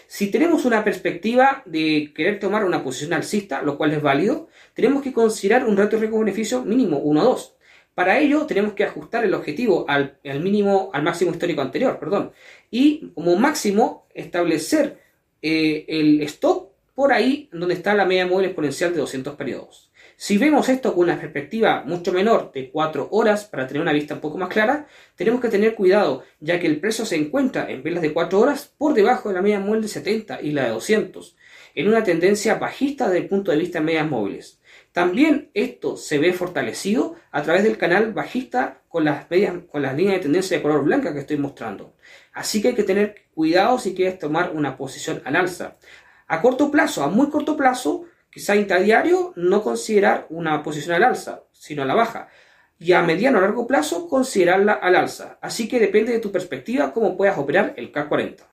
Si 0.08 0.30
tenemos 0.30 0.66
una 0.66 0.84
perspectiva 0.84 1.64
de 1.66 2.12
querer 2.16 2.40
tomar 2.40 2.64
una 2.64 2.84
posición 2.84 3.14
alcista, 3.14 3.62
lo 3.62 3.78
cual 3.78 3.94
es 3.94 4.02
válido, 4.02 4.50
tenemos 4.74 5.02
que 5.02 5.14
considerar 5.14 5.66
un 5.66 5.78
rato 5.78 5.98
riesgo-beneficio 5.98 6.64
mínimo 6.64 7.00
1 7.00 7.22
o 7.22 7.24
2. 7.24 7.56
Para 7.96 8.20
ello 8.20 8.46
tenemos 8.46 8.74
que 8.74 8.84
ajustar 8.84 9.24
el 9.24 9.34
objetivo 9.34 9.86
al, 9.88 10.20
mínimo, 10.42 10.90
al 10.94 11.04
máximo 11.04 11.32
histórico 11.32 11.62
anterior, 11.62 11.98
perdón. 11.98 12.34
Y 12.70 13.12
como 13.16 13.36
máximo 13.38 14.06
establecer 14.14 15.00
eh, 15.42 15.86
el 15.88 16.22
stop 16.22 16.72
por 16.94 17.14
ahí 17.14 17.50
donde 17.52 17.74
está 17.74 17.94
la 17.94 18.06
media 18.06 18.28
móvil 18.28 18.48
exponencial 18.48 18.94
de 18.94 19.00
200 19.00 19.36
periodos. 19.36 19.85
Si 20.18 20.38
vemos 20.38 20.70
esto 20.70 20.94
con 20.94 21.04
una 21.04 21.20
perspectiva 21.20 21.84
mucho 21.86 22.14
menor 22.14 22.52
de 22.54 22.72
4 22.72 23.10
horas 23.12 23.46
para 23.46 23.68
tener 23.68 23.82
una 23.82 23.92
vista 23.92 24.14
un 24.14 24.22
poco 24.22 24.38
más 24.38 24.48
clara, 24.48 24.88
tenemos 25.16 25.42
que 25.42 25.50
tener 25.50 25.76
cuidado 25.76 26.24
ya 26.40 26.58
que 26.58 26.68
el 26.68 26.80
precio 26.80 27.06
se 27.06 27.18
encuentra 27.18 27.70
en 27.70 27.84
velas 27.84 28.02
de 28.02 28.14
4 28.14 28.40
horas 28.40 28.74
por 28.78 28.94
debajo 28.94 29.28
de 29.28 29.36
la 29.36 29.42
media 29.42 29.60
móvil 29.60 29.82
de 29.82 29.90
70 29.90 30.42
y 30.42 30.52
la 30.52 30.64
de 30.64 30.70
200, 30.70 31.36
en 31.76 31.88
una 31.90 32.06
tendencia 32.06 32.56
bajista 32.56 33.08
desde 33.08 33.24
el 33.24 33.28
punto 33.28 33.52
de 33.52 33.58
vista 33.58 33.80
de 33.80 33.86
medias 33.86 34.10
móviles. 34.10 34.62
También 34.94 35.50
esto 35.54 35.98
se 35.98 36.18
ve 36.18 36.32
fortalecido 36.32 37.16
a 37.32 37.42
través 37.44 37.66
del 37.66 37.78
canal 37.78 38.14
bajista 38.14 38.82
con 38.88 39.04
las, 39.04 39.30
medias, 39.30 39.54
con 39.70 39.82
las 39.82 39.98
líneas 39.98 40.16
de 40.16 40.24
tendencia 40.24 40.56
de 40.56 40.64
color 40.64 40.86
blanca 40.86 41.14
que 41.14 41.20
estoy 41.20 41.38
mostrando. 41.38 41.94
Así 42.32 42.62
que 42.62 42.70
hay 42.70 42.76
que 42.76 42.84
tener 42.84 43.26
cuidado 43.34 43.78
si 43.80 43.94
quieres 43.94 44.18
tomar 44.18 44.52
una 44.54 44.78
posición 44.78 45.22
al 45.26 45.36
alza. 45.36 45.76
A 46.28 46.42
corto 46.42 46.72
plazo, 46.72 47.04
a 47.04 47.10
muy 47.10 47.30
corto 47.30 47.58
plazo, 47.58 48.06
quizá 48.36 48.58
interdiario, 48.58 49.32
no 49.38 49.64
considerar 49.64 50.28
una 50.30 50.62
posición 50.62 50.94
al 50.94 51.06
alza, 51.06 51.44
sino 51.54 51.84
a 51.84 51.86
la 51.86 51.96
baja. 51.96 52.28
Y 52.78 52.92
a 52.92 53.02
mediano 53.02 53.38
o 53.38 53.42
largo 53.42 53.66
plazo, 53.66 54.10
considerarla 54.10 54.74
al 54.74 54.98
alza. 54.98 55.40
Así 55.42 55.70
que 55.70 55.80
depende 55.80 56.12
de 56.12 56.20
tu 56.20 56.34
perspectiva 56.34 56.92
cómo 56.92 57.16
puedas 57.16 57.38
operar 57.38 57.74
el 57.78 57.94
K40. 57.94 58.44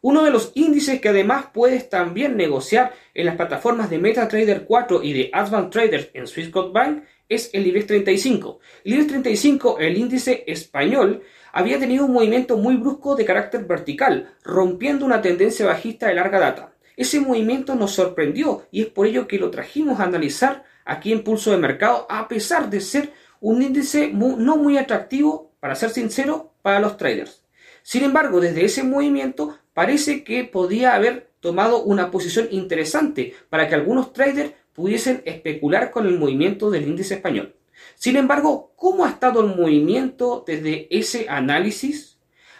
Uno 0.00 0.24
de 0.24 0.32
los 0.32 0.50
índices 0.56 1.00
que 1.00 1.10
además 1.10 1.46
puedes 1.54 1.88
también 1.88 2.36
negociar 2.36 2.94
en 3.14 3.26
las 3.26 3.36
plataformas 3.36 3.90
de 3.90 3.98
MetaTrader 4.00 4.64
4 4.64 5.04
y 5.04 5.12
de 5.12 5.30
Advanced 5.32 5.70
Traders 5.70 6.10
en 6.14 6.26
Swissquote 6.26 6.72
Bank 6.72 7.04
es 7.28 7.50
el 7.52 7.64
IBEX 7.68 7.86
35. 7.86 8.58
El 8.82 8.94
IBEX 8.94 9.06
35, 9.06 9.78
el 9.78 9.98
índice 9.98 10.42
español, 10.48 11.22
había 11.52 11.78
tenido 11.78 12.06
un 12.06 12.12
movimiento 12.12 12.56
muy 12.56 12.74
brusco 12.74 13.14
de 13.14 13.24
carácter 13.24 13.66
vertical, 13.66 14.34
rompiendo 14.42 15.06
una 15.06 15.22
tendencia 15.22 15.64
bajista 15.64 16.08
de 16.08 16.16
larga 16.16 16.40
data. 16.40 16.71
Ese 16.96 17.20
movimiento 17.20 17.74
nos 17.74 17.92
sorprendió 17.92 18.66
y 18.70 18.82
es 18.82 18.86
por 18.88 19.06
ello 19.06 19.26
que 19.26 19.38
lo 19.38 19.50
trajimos 19.50 20.00
a 20.00 20.04
analizar 20.04 20.64
aquí 20.84 21.12
en 21.12 21.24
Pulso 21.24 21.50
de 21.50 21.56
Mercado, 21.56 22.06
a 22.08 22.28
pesar 22.28 22.70
de 22.70 22.80
ser 22.80 23.12
un 23.40 23.62
índice 23.62 24.10
no 24.12 24.56
muy 24.56 24.78
atractivo, 24.78 25.52
para 25.60 25.74
ser 25.74 25.90
sincero, 25.90 26.52
para 26.62 26.80
los 26.80 26.96
traders. 26.96 27.44
Sin 27.82 28.04
embargo, 28.04 28.40
desde 28.40 28.64
ese 28.64 28.82
movimiento 28.82 29.58
parece 29.74 30.24
que 30.24 30.44
podía 30.44 30.94
haber 30.94 31.30
tomado 31.40 31.82
una 31.82 32.10
posición 32.10 32.48
interesante 32.50 33.34
para 33.48 33.68
que 33.68 33.74
algunos 33.74 34.12
traders 34.12 34.52
pudiesen 34.72 35.22
especular 35.24 35.90
con 35.90 36.06
el 36.06 36.18
movimiento 36.18 36.70
del 36.70 36.86
índice 36.86 37.14
español. 37.14 37.56
Sin 37.94 38.16
embargo, 38.16 38.72
¿cómo 38.76 39.04
ha 39.04 39.10
estado 39.10 39.40
el 39.40 39.56
movimiento 39.56 40.44
desde 40.46 40.86
ese 40.90 41.26
análisis? 41.28 42.11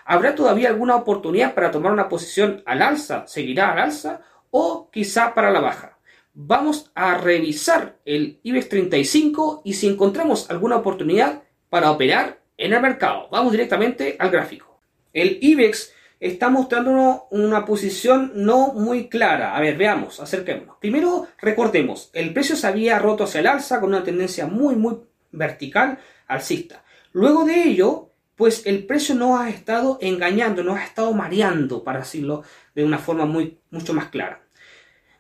¿Habrá 0.04 0.34
todavía 0.34 0.68
alguna 0.68 0.96
oportunidad 0.96 1.54
para 1.54 1.70
tomar 1.70 1.92
una 1.92 2.08
posición 2.08 2.62
al 2.66 2.82
alza? 2.82 3.26
¿Seguirá 3.26 3.72
al 3.72 3.78
alza? 3.78 4.20
¿O 4.50 4.90
quizá 4.90 5.34
para 5.34 5.50
la 5.50 5.60
baja? 5.60 5.98
Vamos 6.34 6.90
a 6.94 7.18
revisar 7.18 7.98
el 8.04 8.40
IBEX 8.42 8.68
35 8.68 9.62
y 9.64 9.74
si 9.74 9.86
encontramos 9.86 10.50
alguna 10.50 10.76
oportunidad 10.76 11.42
para 11.68 11.90
operar 11.90 12.40
en 12.56 12.72
el 12.72 12.80
mercado. 12.80 13.28
Vamos 13.30 13.52
directamente 13.52 14.16
al 14.18 14.30
gráfico. 14.30 14.80
El 15.12 15.38
IBEX 15.40 15.92
está 16.22 16.48
mostrándonos 16.48 17.22
una 17.30 17.64
posición 17.64 18.32
no 18.34 18.72
muy 18.74 19.08
clara. 19.08 19.56
A 19.56 19.60
ver, 19.60 19.76
veamos, 19.76 20.20
acerquémonos. 20.20 20.76
Primero, 20.80 21.26
recordemos, 21.38 22.10
el 22.12 22.32
precio 22.32 22.54
se 22.54 22.66
había 22.66 22.98
roto 22.98 23.24
hacia 23.24 23.40
el 23.40 23.48
alza 23.48 23.80
con 23.80 23.88
una 23.88 24.04
tendencia 24.04 24.46
muy, 24.46 24.76
muy 24.76 25.00
vertical 25.32 25.98
alcista. 26.28 26.84
Luego 27.12 27.44
de 27.44 27.64
ello, 27.64 28.11
pues 28.42 28.66
el 28.66 28.86
precio 28.86 29.14
nos 29.14 29.38
ha 29.38 29.48
estado 29.50 29.98
engañando, 30.00 30.64
nos 30.64 30.76
ha 30.76 30.82
estado 30.82 31.12
mareando, 31.12 31.84
para 31.84 32.00
decirlo 32.00 32.42
de 32.74 32.84
una 32.84 32.98
forma 32.98 33.24
muy, 33.24 33.60
mucho 33.70 33.94
más 33.94 34.08
clara. 34.08 34.42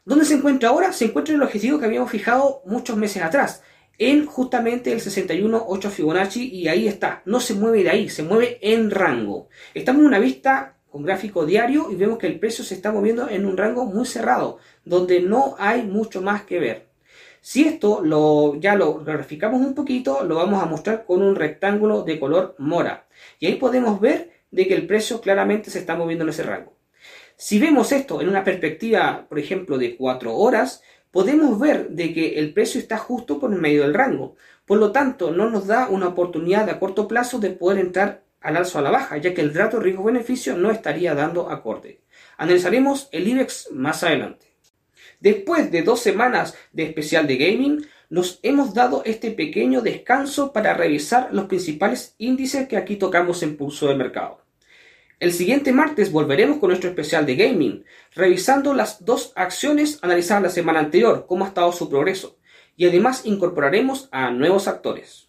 ¿Dónde 0.04 0.24
se 0.24 0.34
encuentra 0.34 0.70
ahora? 0.70 0.92
Se 0.92 1.04
encuentra 1.04 1.32
en 1.32 1.40
el 1.40 1.46
objetivo 1.46 1.78
que 1.78 1.84
habíamos 1.84 2.10
fijado 2.10 2.62
muchos 2.66 2.96
meses 2.96 3.22
atrás, 3.22 3.62
en 3.96 4.26
justamente 4.26 4.90
el 4.90 4.98
61.8 4.98 5.88
Fibonacci 5.88 6.48
y 6.48 6.66
ahí 6.66 6.88
está, 6.88 7.22
no 7.24 7.38
se 7.38 7.54
mueve 7.54 7.84
de 7.84 7.90
ahí, 7.90 8.08
se 8.08 8.24
mueve 8.24 8.58
en 8.60 8.90
rango. 8.90 9.48
Estamos 9.72 10.00
en 10.00 10.08
una 10.08 10.18
vista 10.18 10.78
con 10.90 11.04
gráfico 11.04 11.46
diario 11.46 11.92
y 11.92 11.94
vemos 11.94 12.18
que 12.18 12.26
el 12.26 12.40
precio 12.40 12.64
se 12.64 12.74
está 12.74 12.90
moviendo 12.90 13.28
en 13.28 13.46
un 13.46 13.56
rango 13.56 13.86
muy 13.86 14.04
cerrado, 14.04 14.58
donde 14.84 15.20
no 15.20 15.54
hay 15.60 15.84
mucho 15.84 16.22
más 16.22 16.42
que 16.42 16.58
ver. 16.58 16.91
Si 17.44 17.64
esto 17.64 18.02
lo, 18.04 18.54
ya 18.60 18.76
lo 18.76 19.00
graficamos 19.00 19.60
un 19.60 19.74
poquito, 19.74 20.22
lo 20.22 20.36
vamos 20.36 20.62
a 20.62 20.66
mostrar 20.66 21.04
con 21.04 21.20
un 21.22 21.34
rectángulo 21.34 22.04
de 22.04 22.20
color 22.20 22.54
mora. 22.58 23.08
Y 23.40 23.46
ahí 23.46 23.56
podemos 23.56 24.00
ver 24.00 24.30
de 24.52 24.68
que 24.68 24.74
el 24.74 24.86
precio 24.86 25.20
claramente 25.20 25.68
se 25.68 25.80
está 25.80 25.96
moviendo 25.96 26.22
en 26.22 26.30
ese 26.30 26.44
rango. 26.44 26.76
Si 27.34 27.58
vemos 27.58 27.90
esto 27.90 28.20
en 28.20 28.28
una 28.28 28.44
perspectiva, 28.44 29.26
por 29.28 29.40
ejemplo, 29.40 29.76
de 29.76 29.96
4 29.96 30.36
horas, 30.36 30.84
podemos 31.10 31.58
ver 31.58 31.88
de 31.88 32.14
que 32.14 32.38
el 32.38 32.54
precio 32.54 32.80
está 32.80 32.96
justo 32.96 33.40
por 33.40 33.52
el 33.52 33.58
medio 33.58 33.82
del 33.82 33.94
rango. 33.94 34.36
Por 34.64 34.78
lo 34.78 34.92
tanto, 34.92 35.32
no 35.32 35.50
nos 35.50 35.66
da 35.66 35.88
una 35.88 36.06
oportunidad 36.06 36.70
a 36.70 36.78
corto 36.78 37.08
plazo 37.08 37.40
de 37.40 37.50
poder 37.50 37.80
entrar 37.80 38.22
al 38.40 38.56
alzo 38.56 38.78
a 38.78 38.82
la 38.82 38.92
baja, 38.92 39.16
ya 39.16 39.34
que 39.34 39.40
el 39.40 39.52
rato 39.52 39.80
riesgo-beneficio 39.80 40.56
no 40.56 40.70
estaría 40.70 41.16
dando 41.16 41.50
acorde. 41.50 42.02
Analizaremos 42.36 43.08
el 43.10 43.26
IBEX 43.26 43.72
más 43.72 44.04
adelante. 44.04 44.51
Después 45.22 45.70
de 45.70 45.82
dos 45.82 46.00
semanas 46.00 46.56
de 46.72 46.82
especial 46.82 47.28
de 47.28 47.36
gaming, 47.36 47.86
nos 48.10 48.40
hemos 48.42 48.74
dado 48.74 49.02
este 49.04 49.30
pequeño 49.30 49.80
descanso 49.80 50.52
para 50.52 50.74
revisar 50.74 51.28
los 51.32 51.44
principales 51.44 52.16
índices 52.18 52.66
que 52.66 52.76
aquí 52.76 52.96
tocamos 52.96 53.44
en 53.44 53.56
pulso 53.56 53.86
de 53.86 53.94
mercado. 53.94 54.40
El 55.20 55.32
siguiente 55.32 55.72
martes 55.72 56.10
volveremos 56.10 56.58
con 56.58 56.70
nuestro 56.70 56.90
especial 56.90 57.24
de 57.24 57.36
gaming, 57.36 57.84
revisando 58.16 58.74
las 58.74 59.04
dos 59.04 59.32
acciones 59.36 60.00
analizadas 60.02 60.42
la 60.42 60.50
semana 60.50 60.80
anterior, 60.80 61.26
cómo 61.28 61.44
ha 61.44 61.48
estado 61.48 61.70
su 61.70 61.88
progreso, 61.88 62.36
y 62.76 62.88
además 62.88 63.24
incorporaremos 63.24 64.08
a 64.10 64.32
nuevos 64.32 64.66
actores. 64.66 65.28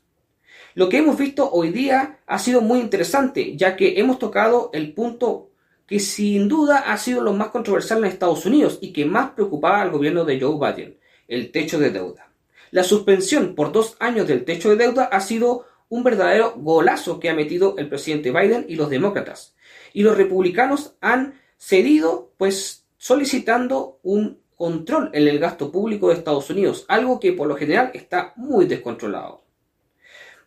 Lo 0.74 0.90
que 0.90 0.98
hemos 0.98 1.20
visto 1.20 1.52
hoy 1.52 1.70
día 1.70 2.18
ha 2.26 2.40
sido 2.40 2.62
muy 2.62 2.80
interesante, 2.80 3.56
ya 3.56 3.76
que 3.76 4.00
hemos 4.00 4.18
tocado 4.18 4.72
el 4.74 4.96
punto 4.96 5.52
que 5.88 6.00
sin 6.00 6.48
duda 6.48 6.80
ha 6.80 6.98
sido 6.98 7.22
lo 7.22 7.34
más 7.34 7.50
controversial 7.50 8.00
en 8.00 8.06
Estados 8.06 8.46
Unidos 8.46 8.80
y 8.82 8.94
que 8.94 9.06
más 9.06 9.32
preocupaba 9.32 9.82
al 9.82 9.92
gobierno 9.92 10.26
de 10.26 10.40
Joe 10.40 10.58
Biden, 10.58 10.98
el 11.28 11.52
techo 11.52 11.80
de 11.80 11.92
deuda. 11.92 12.32
La 12.72 12.84
suspensión 12.84 13.56
por 13.56 13.72
dos 13.72 13.96
años 14.00 14.28
del 14.28 14.46
techo 14.46 14.70
de 14.70 14.78
deuda 14.78 15.06
ha 15.06 15.20
sido 15.20 15.66
un 15.90 16.04
verdadero 16.04 16.56
golazo 16.58 17.20
que 17.20 17.30
ha 17.30 17.36
metido 17.36 17.76
el 17.78 17.88
presidente 17.88 18.32
Biden 18.32 18.66
y 18.68 18.76
los 18.76 18.90
demócratas. 18.90 19.56
Y 19.94 20.02
los 20.02 20.18
republicanos 20.18 20.96
han 21.02 21.40
cedido, 21.58 22.32
pues 22.38 22.86
solicitando 22.98 24.00
un 24.02 24.42
control 24.56 25.12
en 25.14 25.28
el 25.28 25.40
gasto 25.40 25.72
público 25.72 26.08
de 26.08 26.16
Estados 26.16 26.50
Unidos, 26.50 26.86
algo 26.88 27.20
que 27.20 27.34
por 27.34 27.48
lo 27.48 27.56
general 27.56 27.92
está 27.94 28.34
muy 28.38 28.66
descontrolado. 28.66 29.44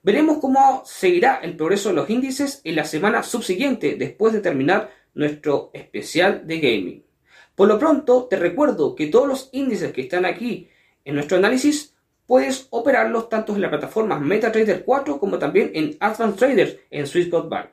Veremos 0.02 0.38
cómo 0.38 0.82
seguirá 0.84 1.40
el 1.42 1.56
progreso 1.56 1.90
de 1.90 1.96
los 1.96 2.10
índices 2.10 2.60
en 2.64 2.76
la 2.76 2.84
semana 2.84 3.22
subsiguiente 3.22 3.96
después 3.96 4.32
de 4.32 4.40
terminar 4.40 4.90
nuestro 5.16 5.70
especial 5.72 6.46
de 6.46 6.60
gaming. 6.60 7.04
Por 7.54 7.68
lo 7.68 7.78
pronto, 7.78 8.26
te 8.30 8.36
recuerdo 8.36 8.94
que 8.94 9.06
todos 9.06 9.26
los 9.26 9.48
índices 9.52 9.92
que 9.92 10.02
están 10.02 10.26
aquí 10.26 10.68
en 11.04 11.14
nuestro 11.14 11.38
análisis 11.38 11.94
puedes 12.26 12.68
operarlos 12.70 13.28
tanto 13.28 13.54
en 13.54 13.62
la 13.62 13.70
plataforma 13.70 14.20
MetaTrader 14.20 14.84
4 14.84 15.18
como 15.18 15.38
también 15.38 15.70
en 15.74 15.96
Advanced 16.00 16.38
Traders 16.38 16.76
en 16.90 17.06
Swissquote 17.06 17.48
Bank. 17.48 17.70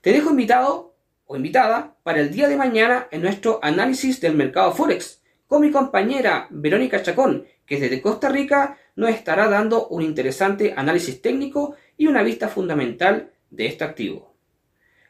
Te 0.00 0.12
dejo 0.12 0.30
invitado 0.30 0.96
o 1.26 1.36
invitada 1.36 1.96
para 2.02 2.20
el 2.20 2.30
día 2.30 2.48
de 2.48 2.56
mañana 2.56 3.06
en 3.10 3.22
nuestro 3.22 3.60
análisis 3.62 4.20
del 4.20 4.34
mercado 4.34 4.72
Forex 4.72 5.22
con 5.46 5.60
mi 5.60 5.70
compañera 5.70 6.48
Verónica 6.50 7.02
Chacón, 7.02 7.46
que 7.64 7.78
desde 7.78 8.02
Costa 8.02 8.28
Rica 8.28 8.78
nos 8.96 9.10
estará 9.10 9.48
dando 9.48 9.86
un 9.88 10.02
interesante 10.02 10.74
análisis 10.76 11.22
técnico 11.22 11.76
y 11.96 12.08
una 12.08 12.22
vista 12.22 12.48
fundamental 12.48 13.30
de 13.50 13.66
este 13.66 13.84
activo. 13.84 14.33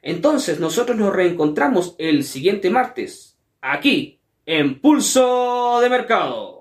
Entonces 0.07 0.61
nosotros 0.61 0.99
nos 0.99 1.15
reencontramos 1.15 1.97
el 1.99 2.25
siguiente 2.25 2.69
martes, 2.69 3.39
aquí, 3.63 4.21
en 4.45 4.79
Pulso 4.79 5.81
de 5.81 5.89
Mercado. 5.89 6.54